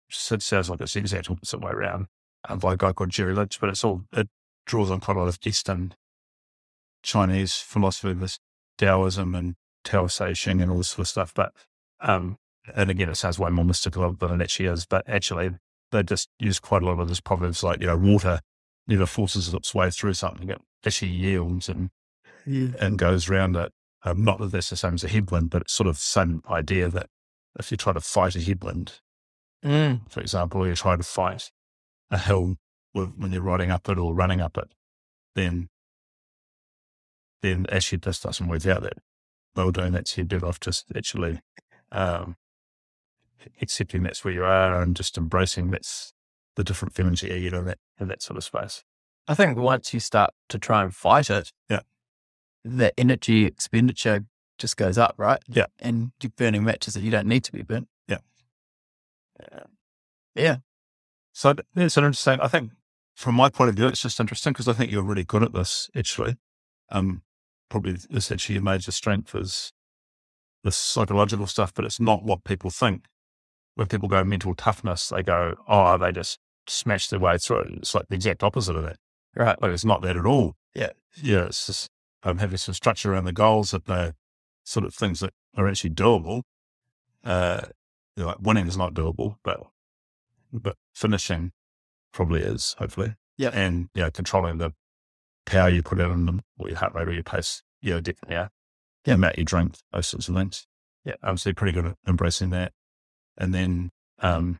It 0.09 0.41
sounds 0.41 0.69
like 0.69 0.81
it's 0.81 0.93
the 0.93 0.99
exact 0.99 1.29
opposite 1.29 1.61
way 1.61 1.71
around 1.71 2.07
um, 2.47 2.59
by 2.59 2.73
a 2.73 2.77
guy 2.77 2.93
called 2.93 3.09
Jerry 3.09 3.33
Lynch, 3.33 3.59
but 3.59 3.69
it's 3.69 3.83
all, 3.83 4.03
it 4.13 4.29
draws 4.65 4.91
on 4.91 4.99
quite 4.99 5.17
a 5.17 5.19
lot 5.19 5.27
of 5.27 5.39
Eastern 5.43 5.93
Chinese 7.03 7.55
philosophy, 7.55 8.13
this 8.13 8.39
Taoism 8.77 9.35
and 9.35 9.55
Tao 9.83 10.07
Te 10.07 10.33
and 10.49 10.71
all 10.71 10.77
this 10.77 10.89
sort 10.89 10.99
of 10.99 11.07
stuff. 11.07 11.33
But, 11.33 11.53
um, 11.99 12.37
and 12.75 12.89
again, 12.89 13.09
it 13.09 13.15
sounds 13.15 13.39
way 13.39 13.49
more 13.49 13.65
mystical 13.65 14.11
than 14.13 14.41
it 14.41 14.43
actually 14.43 14.67
is, 14.67 14.85
but 14.85 15.07
actually 15.07 15.51
they 15.91 16.03
just 16.03 16.29
use 16.39 16.59
quite 16.59 16.83
a 16.83 16.85
lot 16.85 16.99
of 16.99 17.07
those 17.07 17.21
proverbs 17.21 17.63
like, 17.63 17.79
you 17.81 17.87
know, 17.87 17.97
water 17.97 18.41
never 18.87 19.05
forces 19.05 19.53
its 19.53 19.73
way 19.73 19.89
through 19.91 20.13
something. 20.13 20.49
It 20.49 20.61
actually 20.85 21.11
yields 21.11 21.69
and, 21.69 21.89
and 22.79 22.97
goes 22.97 23.29
around 23.29 23.55
it. 23.55 23.71
Um, 24.03 24.23
not 24.23 24.39
that 24.39 24.51
that's 24.51 24.69
the 24.69 24.75
same 24.77 24.93
as 24.95 25.03
a 25.03 25.07
headwind, 25.09 25.49
but 25.49 25.63
it's 25.63 25.73
sort 25.73 25.87
of 25.87 25.97
same 25.97 26.41
idea 26.49 26.87
that 26.89 27.07
if 27.59 27.71
you 27.71 27.77
try 27.77 27.93
to 27.93 28.01
fight 28.01 28.35
a 28.35 28.41
headwind, 28.41 28.99
Mm. 29.65 30.09
for 30.11 30.19
example, 30.21 30.61
or 30.61 30.67
you 30.67 30.75
try 30.75 30.95
to 30.95 31.01
fight 31.03 31.49
a 32.11 32.17
hill 32.19 32.57
with, 32.93 33.13
when 33.17 33.31
you're 33.31 33.41
riding 33.41 33.71
up 33.71 33.89
it 33.89 33.97
or 33.97 34.13
running 34.13 34.39
up 34.39 34.55
it, 34.57 34.71
then 35.35 35.67
then 37.41 37.65
actually 37.71 37.97
this 37.97 38.19
doesn't 38.19 38.47
work 38.47 38.65
out 38.67 38.83
that 38.83 38.97
well 39.55 39.71
doing 39.71 39.93
that. 39.93 40.07
So 40.07 40.21
you're 40.21 40.25
better 40.27 40.45
off 40.45 40.59
just 40.59 40.85
actually 40.95 41.41
um, 41.91 42.35
accepting 43.61 44.03
that's 44.03 44.23
where 44.23 44.33
you 44.33 44.43
are 44.43 44.81
and 44.81 44.95
just 44.95 45.17
embracing 45.17 45.71
that's 45.71 46.13
the 46.55 46.63
different 46.63 46.93
feelings 46.93 47.21
that 47.21 47.31
you 47.31 47.49
get 47.49 47.53
in 47.57 47.65
that 47.65 47.77
in 47.99 48.07
that 48.07 48.21
sort 48.21 48.37
of 48.37 48.43
space. 48.43 48.83
I 49.27 49.33
think 49.35 49.57
once 49.57 49.93
you 49.93 49.99
start 49.99 50.31
to 50.49 50.57
try 50.57 50.83
and 50.83 50.93
fight 50.95 51.29
it, 51.29 51.51
Yeah. 51.69 51.81
the 52.63 52.97
energy 52.99 53.45
expenditure 53.45 54.25
just 54.57 54.77
goes 54.77 54.97
up, 54.97 55.15
right? 55.17 55.39
Yeah. 55.47 55.65
And 55.79 56.11
you're 56.21 56.31
burning 56.35 56.63
matches 56.63 56.93
that 56.95 57.01
you 57.03 57.11
don't 57.11 57.27
need 57.27 57.43
to 57.43 57.51
be 57.51 57.61
burnt. 57.61 57.87
Yeah. 58.07 58.17
Yeah. 59.39 59.63
Yeah. 60.35 60.57
So 61.33 61.53
it's 61.75 61.97
an 61.97 62.05
interesting. 62.05 62.39
I 62.41 62.47
think 62.47 62.71
from 63.15 63.35
my 63.35 63.49
point 63.49 63.69
of 63.69 63.75
view, 63.75 63.87
it's 63.87 64.01
just 64.01 64.19
interesting 64.19 64.53
because 64.53 64.67
I 64.67 64.73
think 64.73 64.91
you're 64.91 65.03
really 65.03 65.23
good 65.23 65.43
at 65.43 65.53
this. 65.53 65.89
Actually, 65.95 66.37
um, 66.89 67.21
probably 67.69 67.97
this 68.09 68.31
actually 68.31 68.55
your 68.55 68.63
major 68.63 68.91
strength 68.91 69.35
is 69.35 69.71
the 70.63 70.71
psychological 70.71 71.47
stuff, 71.47 71.73
but 71.73 71.85
it's 71.85 71.99
not 71.99 72.23
what 72.23 72.43
people 72.43 72.69
think. 72.69 73.05
When 73.77 73.87
people 73.87 74.09
go 74.09 74.23
mental 74.23 74.55
toughness, 74.55 75.09
they 75.09 75.21
go, 75.21 75.53
oh, 75.67 75.99
they 75.99 76.11
just 76.11 76.39
smash 76.65 77.09
their 77.09 77.19
way 77.19 77.37
through 77.37 77.59
it. 77.59 77.67
It's 77.73 77.93
like 77.93 78.07
the 78.09 78.15
exact 78.15 78.41
opposite 78.41 78.75
of 78.75 78.83
that. 78.83 78.97
Right. 79.35 79.61
Like 79.61 79.71
it's 79.71 79.85
not 79.85 80.01
that 80.01 80.17
at 80.17 80.25
all. 80.25 80.55
Yeah. 80.73 80.89
Yeah. 81.21 81.45
It's 81.45 81.67
just 81.67 81.87
um, 82.23 82.39
having 82.39 82.57
some 82.57 82.73
structure 82.73 83.13
around 83.13 83.25
the 83.25 83.33
goals 83.33 83.69
that 83.69 83.85
they're 83.85 84.15
sort 84.63 84.83
of 84.83 84.95
things 84.95 85.19
that 85.19 85.31
are 85.55 85.67
actually 85.67 85.91
doable. 85.91 86.41
Uh, 87.23 87.61
you 88.15 88.23
know, 88.23 88.29
like 88.29 88.39
winning 88.41 88.65
is 88.65 88.77
not 88.77 88.95
doable, 88.95 89.35
but 89.43 89.61
but 90.51 90.75
finishing 90.95 91.51
probably 92.11 92.41
is, 92.41 92.75
hopefully. 92.79 93.13
Yeah. 93.37 93.51
And 93.53 93.89
yeah, 93.93 94.09
controlling 94.09 94.57
the 94.57 94.71
power 95.45 95.69
you 95.69 95.83
put 95.83 96.01
out 96.01 96.09
on 96.09 96.25
them, 96.25 96.41
or 96.57 96.67
your 96.67 96.79
heart 96.79 96.95
rate 96.95 97.07
or 97.07 97.13
your 97.13 97.21
pace. 97.21 97.61
Yeah, 97.79 97.99
definitely. 97.99 98.33
Yeah. 98.33 98.47
The 99.03 99.13
amount 99.13 99.37
you 99.37 99.45
drink, 99.45 99.75
those 99.93 100.07
sorts 100.07 100.29
of 100.29 100.35
things. 100.35 100.65
Yeah. 101.05 101.13
Um, 101.21 101.37
so 101.37 101.49
you're 101.49 101.53
pretty 101.53 101.73
good 101.73 101.85
at 101.85 101.97
embracing 102.07 102.49
that. 102.49 102.73
And 103.37 103.53
then 103.53 103.91
um, 104.19 104.57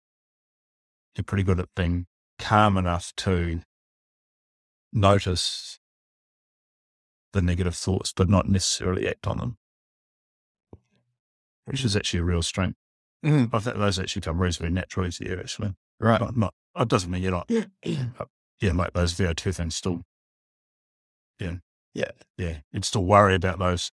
you're 1.16 1.24
pretty 1.24 1.44
good 1.44 1.60
at 1.60 1.70
being 1.76 2.06
calm 2.40 2.78
enough 2.78 3.12
to 3.18 3.62
notice 4.94 5.80
the 7.34 7.42
negative 7.42 7.76
thoughts, 7.76 8.14
but 8.16 8.30
not 8.30 8.48
necessarily 8.48 9.08
act 9.08 9.28
on 9.28 9.38
them, 9.38 9.58
which 11.66 11.84
is 11.84 11.96
actually 11.96 12.20
a 12.20 12.24
real 12.24 12.42
strength. 12.42 12.78
Mhm. 13.26 13.50
I 13.54 13.60
think 13.60 13.78
those 13.78 14.00
actually 14.00 14.22
come 14.22 14.40
reasonably 14.42 14.74
naturally 14.74 15.12
to 15.12 15.26
you, 15.26 15.40
actually. 15.40 15.76
Right. 16.00 16.22
Not, 16.22 16.38
not, 16.38 16.54
it 16.78 16.88
doesn't 16.88 17.10
mean 17.10 17.24
you're 17.24 17.32
not, 17.32 17.50
yeah, 17.50 17.66
yeah, 18.62 18.72
like 18.74 18.94
those 18.94 19.14
VO2 19.16 19.56
things 19.56 19.76
still, 19.76 20.04
yeah. 21.40 21.58
Yeah. 21.94 22.12
Yeah. 22.38 22.58
You'd 22.72 22.86
still 22.86 23.06
worry 23.06 23.34
about 23.34 23.58
those 23.58 23.92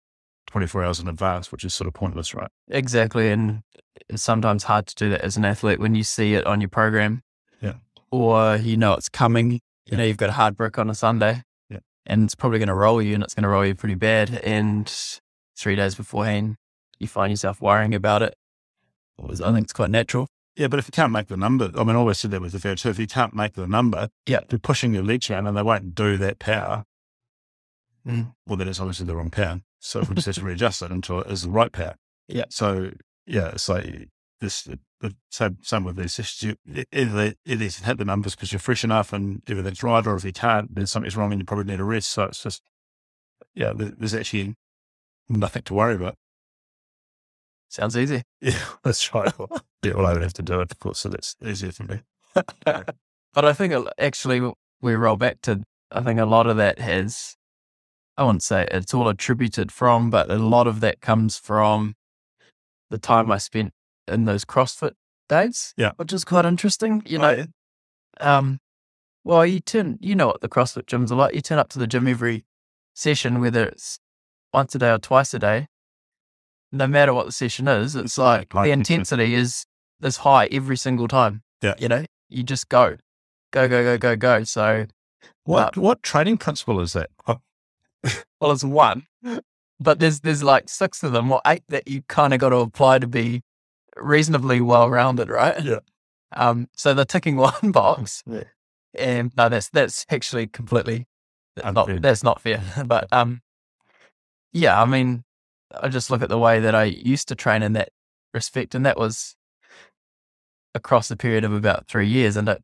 24 0.53 0.83
hours 0.83 0.99
in 0.99 1.07
advance, 1.07 1.51
which 1.51 1.63
is 1.65 1.73
sort 1.73 1.87
of 1.87 1.95
pointless, 1.95 2.35
right? 2.35 2.47
Exactly. 2.69 3.31
And 3.31 3.63
it's 4.07 4.21
sometimes 4.21 4.65
hard 4.65 4.85
to 4.85 4.95
do 4.95 5.09
that 5.09 5.21
as 5.21 5.35
an 5.35 5.45
athlete 5.45 5.79
when 5.79 5.95
you 5.95 6.03
see 6.03 6.35
it 6.35 6.45
on 6.45 6.61
your 6.61 6.69
program. 6.69 7.23
Yeah. 7.59 7.73
Or 8.11 8.57
you 8.57 8.77
know 8.77 8.93
it's 8.93 9.09
coming. 9.09 9.53
You 9.53 9.59
Yeah. 9.87 9.97
know, 9.97 10.03
you've 10.03 10.17
got 10.17 10.29
a 10.29 10.33
hard 10.33 10.55
brick 10.55 10.77
on 10.77 10.91
a 10.91 10.95
Sunday. 10.95 11.41
Yeah. 11.71 11.79
And 12.05 12.23
it's 12.25 12.35
probably 12.35 12.59
going 12.59 12.67
to 12.67 12.75
roll 12.75 13.01
you 13.01 13.15
and 13.15 13.23
it's 13.23 13.33
going 13.33 13.43
to 13.43 13.49
roll 13.49 13.65
you 13.65 13.73
pretty 13.73 13.95
bad. 13.95 14.29
And 14.43 14.87
three 15.57 15.75
days 15.75 15.95
beforehand, 15.95 16.55
you 16.99 17.07
find 17.07 17.31
yourself 17.31 17.59
worrying 17.59 17.95
about 17.95 18.21
it. 18.21 18.35
I 19.19 19.33
think 19.35 19.63
it's 19.63 19.73
quite 19.73 19.89
natural. 19.89 20.27
Yeah, 20.55 20.67
but 20.67 20.77
if 20.77 20.85
you 20.87 20.91
can't 20.91 21.11
make 21.11 21.29
the 21.29 21.37
number, 21.37 21.71
I 21.75 21.83
mean, 21.83 21.95
I 21.95 21.99
always 21.99 22.19
said 22.19 22.29
that 22.29 22.41
with 22.41 22.51
the 22.51 22.59
VO2, 22.59 22.91
if 22.91 22.99
you 22.99 23.07
can't 23.07 23.33
make 23.33 23.53
the 23.53 23.65
number, 23.67 24.09
Yeah. 24.27 24.41
they're 24.47 24.59
pushing 24.59 24.93
your 24.93 25.01
legs 25.03 25.31
around 25.31 25.47
and 25.47 25.57
they 25.57 25.63
won't 25.63 25.95
do 25.95 26.15
that 26.17 26.37
power. 26.37 26.83
Mm. 28.07 28.35
Well, 28.45 28.57
then 28.57 28.67
it's 28.67 28.79
obviously 28.79 29.07
the 29.07 29.15
wrong 29.15 29.31
power. 29.31 29.61
So 29.83 29.99
we 29.99 30.15
just 30.15 30.27
have 30.27 30.35
to 30.35 30.43
readjust 30.45 30.81
it 30.81 30.91
until 30.91 31.19
it 31.19 31.27
is 31.29 31.41
the 31.43 31.49
right 31.49 31.71
pair. 31.71 31.95
Yeah. 32.29 32.45
So, 32.49 32.91
yeah, 33.27 33.49
it's 33.49 33.67
like 33.67 34.07
this, 34.39 34.63
the 35.01 35.13
same, 35.29 35.57
same 35.61 35.83
with 35.83 35.97
these 35.97 36.17
issues. 36.17 36.55
You, 36.65 36.83
either, 36.93 37.11
they- 37.11 37.35
either 37.45 37.63
you 37.65 37.69
hit 37.83 37.97
the 37.97 38.05
numbers 38.05 38.33
because 38.33 38.53
you're 38.53 38.59
fresh 38.59 38.85
enough 38.85 39.11
and 39.11 39.41
everything's 39.47 39.83
right, 39.83 40.07
or 40.07 40.15
if 40.15 40.23
you 40.23 40.31
can't, 40.31 40.73
then 40.73 40.87
something's 40.87 41.17
wrong 41.17 41.33
and 41.33 41.41
you 41.41 41.45
probably 41.45 41.65
need 41.65 41.81
a 41.81 41.83
rest. 41.83 42.09
So 42.09 42.23
it's 42.23 42.41
just, 42.41 42.61
yeah, 43.53 43.73
there's 43.75 44.13
actually 44.15 44.55
nothing 45.27 45.63
to 45.63 45.73
worry 45.73 45.95
about. 45.95 46.15
Sounds 47.69 47.97
easy. 47.97 48.23
Yeah, 48.41 48.57
that's 48.83 49.13
right. 49.13 49.37
Well, 49.37 49.49
yeah, 49.83 49.93
well, 49.95 50.05
I 50.05 50.13
would 50.13 50.21
have 50.21 50.33
to 50.33 50.41
do 50.41 50.61
it, 50.61 50.71
of 50.71 50.79
course, 50.79 50.99
so 50.99 51.09
that's 51.09 51.35
easier 51.45 51.71
for 51.71 51.83
me. 51.83 51.99
But 53.33 53.45
I 53.45 53.51
think 53.53 53.73
uh, 53.73 53.85
actually 53.97 54.41
we 54.81 54.93
roll 54.93 55.15
back 55.15 55.41
to, 55.41 55.63
I 55.91 56.01
think 56.01 56.19
a 56.19 56.25
lot 56.25 56.45
of 56.45 56.57
that 56.57 56.77
has, 56.79 57.35
I 58.17 58.23
wouldn't 58.23 58.43
say 58.43 58.67
it's 58.71 58.93
all 58.93 59.07
attributed 59.07 59.71
from, 59.71 60.09
but 60.09 60.29
a 60.29 60.35
lot 60.37 60.67
of 60.67 60.79
that 60.81 61.01
comes 61.01 61.37
from 61.37 61.95
the 62.89 62.97
time 62.99 63.31
I 63.31 63.37
spent 63.37 63.73
in 64.07 64.25
those 64.25 64.45
CrossFit 64.45 64.91
days. 65.29 65.73
Yeah. 65.77 65.93
Which 65.95 66.13
is 66.13 66.23
quite 66.23 66.45
interesting. 66.45 67.01
You 67.05 67.17
Oh, 67.17 67.21
know, 67.21 67.31
yeah. 68.19 68.37
um, 68.37 68.59
well, 69.23 69.45
you 69.45 69.59
turn, 69.59 69.97
you 70.01 70.15
know 70.15 70.27
what 70.27 70.41
the 70.41 70.49
CrossFit 70.49 70.83
gyms 70.85 71.11
are 71.11 71.15
like. 71.15 71.33
You 71.33 71.41
turn 71.41 71.57
up 71.57 71.69
to 71.69 71.79
the 71.79 71.87
gym 71.87 72.07
every 72.07 72.45
session, 72.93 73.39
whether 73.41 73.63
it's 73.65 73.97
once 74.53 74.75
a 74.75 74.79
day 74.79 74.91
or 74.91 74.99
twice 74.99 75.33
a 75.33 75.39
day, 75.39 75.67
no 76.71 76.85
matter 76.85 77.13
what 77.13 77.25
the 77.25 77.31
session 77.31 77.67
is, 77.67 77.95
it's 77.95 78.17
like 78.17 78.53
Like 78.53 78.65
the 78.65 78.71
intensity 78.71 79.33
is 79.33 79.65
is 80.01 80.17
high 80.17 80.47
every 80.51 80.75
single 80.77 81.07
time. 81.07 81.41
Yeah. 81.61 81.75
You 81.79 81.87
know, 81.87 82.05
you 82.29 82.43
just 82.43 82.67
go, 82.69 82.97
go, 83.51 83.67
go, 83.67 83.83
go, 83.83 83.97
go, 83.97 84.15
go. 84.17 84.43
So, 84.43 84.85
What, 85.45 85.77
what 85.77 86.03
training 86.03 86.37
principle 86.37 86.79
is 86.81 86.93
that? 86.93 87.09
Well, 88.41 88.51
it's 88.51 88.63
one, 88.63 89.07
but 89.79 89.99
there's 89.99 90.19
there's 90.19 90.43
like 90.43 90.67
six 90.67 91.01
of 91.01 91.13
them 91.13 91.31
or 91.31 91.41
eight 91.47 91.63
that 91.69 91.87
you 91.87 92.01
kind 92.09 92.33
of 92.33 92.39
got 92.41 92.49
to 92.49 92.57
apply 92.57 92.99
to 92.99 93.07
be 93.07 93.41
reasonably 93.95 94.59
well 94.59 94.89
rounded, 94.89 95.29
right? 95.29 95.63
Yeah. 95.63 95.79
Um. 96.35 96.67
So 96.75 96.93
the 96.93 97.05
ticking 97.05 97.37
one 97.49 97.71
box, 97.71 98.21
Yeah. 98.27 98.43
and 98.97 99.31
no, 99.37 99.47
that's 99.47 99.69
that's 99.69 100.05
actually 100.09 100.47
completely 100.47 101.07
that's 101.55 101.73
not 101.73 102.01
that's 102.01 102.23
not 102.23 102.41
fair. 102.41 102.61
But 102.85 103.07
um, 103.13 103.41
yeah, 104.51 104.81
I 104.81 104.85
mean, 104.85 105.23
I 105.73 105.87
just 105.87 106.11
look 106.11 106.21
at 106.21 106.29
the 106.29 106.37
way 106.39 106.59
that 106.59 106.75
I 106.75 106.83
used 106.83 107.29
to 107.29 107.35
train 107.35 107.63
in 107.63 107.73
that 107.73 107.89
respect, 108.33 108.75
and 108.75 108.85
that 108.85 108.97
was 108.97 109.35
across 110.75 111.09
a 111.11 111.15
period 111.15 111.43
of 111.43 111.53
about 111.53 111.87
three 111.87 112.07
years, 112.07 112.35
and 112.35 112.49
it 112.49 112.61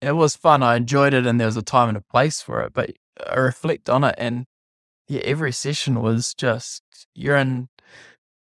it 0.00 0.12
was 0.12 0.34
fun. 0.34 0.62
I 0.64 0.76
enjoyed 0.76 1.14
it, 1.14 1.26
and 1.26 1.38
there 1.38 1.46
was 1.46 1.56
a 1.56 1.62
time 1.62 1.88
and 1.88 1.96
a 1.98 2.00
place 2.00 2.40
for 2.42 2.60
it. 2.62 2.72
But 2.72 2.90
I 3.28 3.36
reflect 3.36 3.88
on 3.90 4.04
it, 4.04 4.14
and 4.18 4.46
yeah, 5.08 5.20
every 5.24 5.52
session 5.52 6.00
was 6.02 6.34
just 6.34 6.82
you're 7.14 7.36
in 7.36 7.68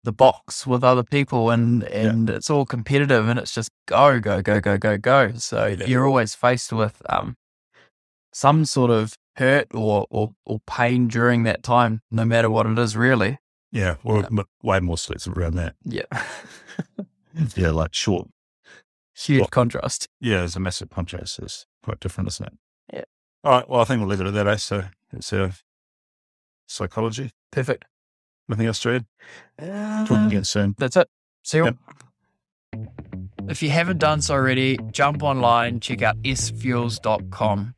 the 0.03 0.11
box 0.11 0.65
with 0.67 0.83
other 0.83 1.03
people, 1.03 1.49
and 1.49 1.83
and 1.83 2.29
it's 2.29 2.49
all 2.49 2.65
competitive, 2.65 3.27
and 3.27 3.39
it's 3.39 3.53
just 3.53 3.69
go 3.87 4.19
go 4.19 4.41
go 4.41 4.59
go 4.59 4.77
go 4.77 4.97
go. 4.97 5.31
So 5.37 5.67
Yeah. 5.67 5.85
you're 5.85 6.05
always 6.07 6.35
faced 6.35 6.71
with 6.73 7.01
um 7.09 7.35
some 8.33 8.63
sort 8.65 8.91
of 8.91 9.15
hurt 9.37 9.67
or, 9.73 10.05
or 10.09 10.33
or 10.45 10.59
pain 10.67 11.07
during 11.07 11.43
that 11.43 11.63
time, 11.63 12.01
no 12.11 12.25
matter 12.25 12.49
what 12.49 12.65
it 12.65 12.77
is, 12.79 12.95
really. 12.97 13.39
yeah, 13.71 13.95
we're 14.03 14.25
m- 14.25 14.43
way 14.63 14.79
more 14.79 14.97
selective 14.97 15.37
around 15.37 15.55
that. 15.55 15.75
Yeah, 15.83 16.03
Yeah, 17.55 17.71
like 17.71 17.93
short. 17.93 18.27
huge 19.15 19.39
Well- 19.41 19.47
contrast. 19.49 20.07
Yeah, 20.19 20.37
there's 20.39 20.55
a 20.55 20.59
massive 20.59 20.89
contrast. 20.89 21.39
It's 21.39 21.65
quite 21.83 21.99
different, 21.99 22.27
isn't 22.29 22.47
it? 22.47 22.53
Yeah. 22.93 23.03
All 23.43 23.51
right. 23.51 23.69
Well, 23.69 23.81
I 23.81 23.83
think 23.85 23.99
we'll 23.99 24.09
leave 24.09 24.21
it 24.21 24.27
at 24.27 24.33
that. 24.33 24.47
Eh? 24.47 24.55
So 24.57 24.83
it's 25.13 25.31
uh, 25.33 25.51
psychology. 26.67 27.31
Perfect. 27.51 27.85
Anything 28.49 28.67
else 28.67 28.79
to 28.81 28.95
add? 28.95 29.05
Talking 30.07 30.15
Uh, 30.23 30.27
again 30.27 30.43
soon. 30.43 30.75
That's 30.77 30.97
it. 30.97 31.07
See 31.43 31.57
you. 31.57 31.65
Yep. 31.65 31.75
If 33.47 33.63
you 33.63 33.69
haven't 33.69 33.97
done 33.99 34.21
so 34.21 34.33
already, 34.35 34.77
jump 34.91 35.23
online, 35.23 35.79
check 35.79 36.01
out 36.01 36.17
sfuels.com. 36.23 37.73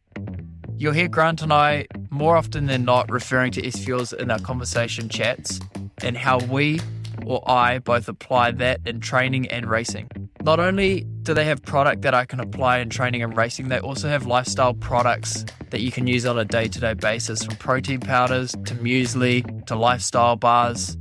You'll 0.77 0.93
hear 0.93 1.07
Grant 1.07 1.41
and 1.43 1.53
I 1.53 1.85
more 2.09 2.35
often 2.35 2.65
than 2.65 2.83
not 2.83 3.09
referring 3.11 3.51
to 3.53 3.65
S-Fuels 3.65 4.13
in 4.13 4.31
our 4.31 4.39
conversation 4.39 5.09
chats 5.09 5.59
and 6.03 6.17
how 6.17 6.39
we 6.39 6.79
or 7.25 7.47
I 7.49 7.79
both 7.79 8.07
apply 8.07 8.51
that 8.51 8.81
in 8.85 8.99
training 8.99 9.47
and 9.49 9.69
racing. 9.69 10.09
Not 10.43 10.59
only 10.59 11.05
do 11.23 11.33
they 11.33 11.45
have 11.45 11.61
product 11.61 12.01
that 12.01 12.13
I 12.13 12.25
can 12.25 12.39
apply 12.39 12.79
in 12.79 12.89
training 12.89 13.21
and 13.21 13.35
racing, 13.35 13.69
they 13.69 13.79
also 13.79 14.09
have 14.09 14.25
lifestyle 14.25 14.73
products 14.73 15.45
that 15.69 15.81
you 15.81 15.91
can 15.91 16.07
use 16.07 16.25
on 16.25 16.37
a 16.39 16.45
day-to-day 16.45 16.95
basis 16.95 17.43
from 17.43 17.55
protein 17.57 17.99
powders 17.99 18.51
to 18.51 18.75
muesli 18.75 19.65
to 19.67 19.75
lifestyle 19.75 20.35
bars. 20.35 20.97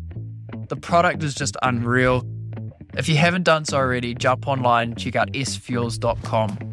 The 0.69 0.77
product 0.77 1.23
is 1.23 1.35
just 1.35 1.57
unreal. 1.63 2.25
If 2.97 3.09
you 3.09 3.17
haven't 3.17 3.45
done 3.45 3.65
so 3.65 3.79
already, 3.79 4.15
jump 4.15 4.47
online, 4.47 4.95
check 4.97 5.17
out 5.17 5.33
sfuels.com. 5.33 6.73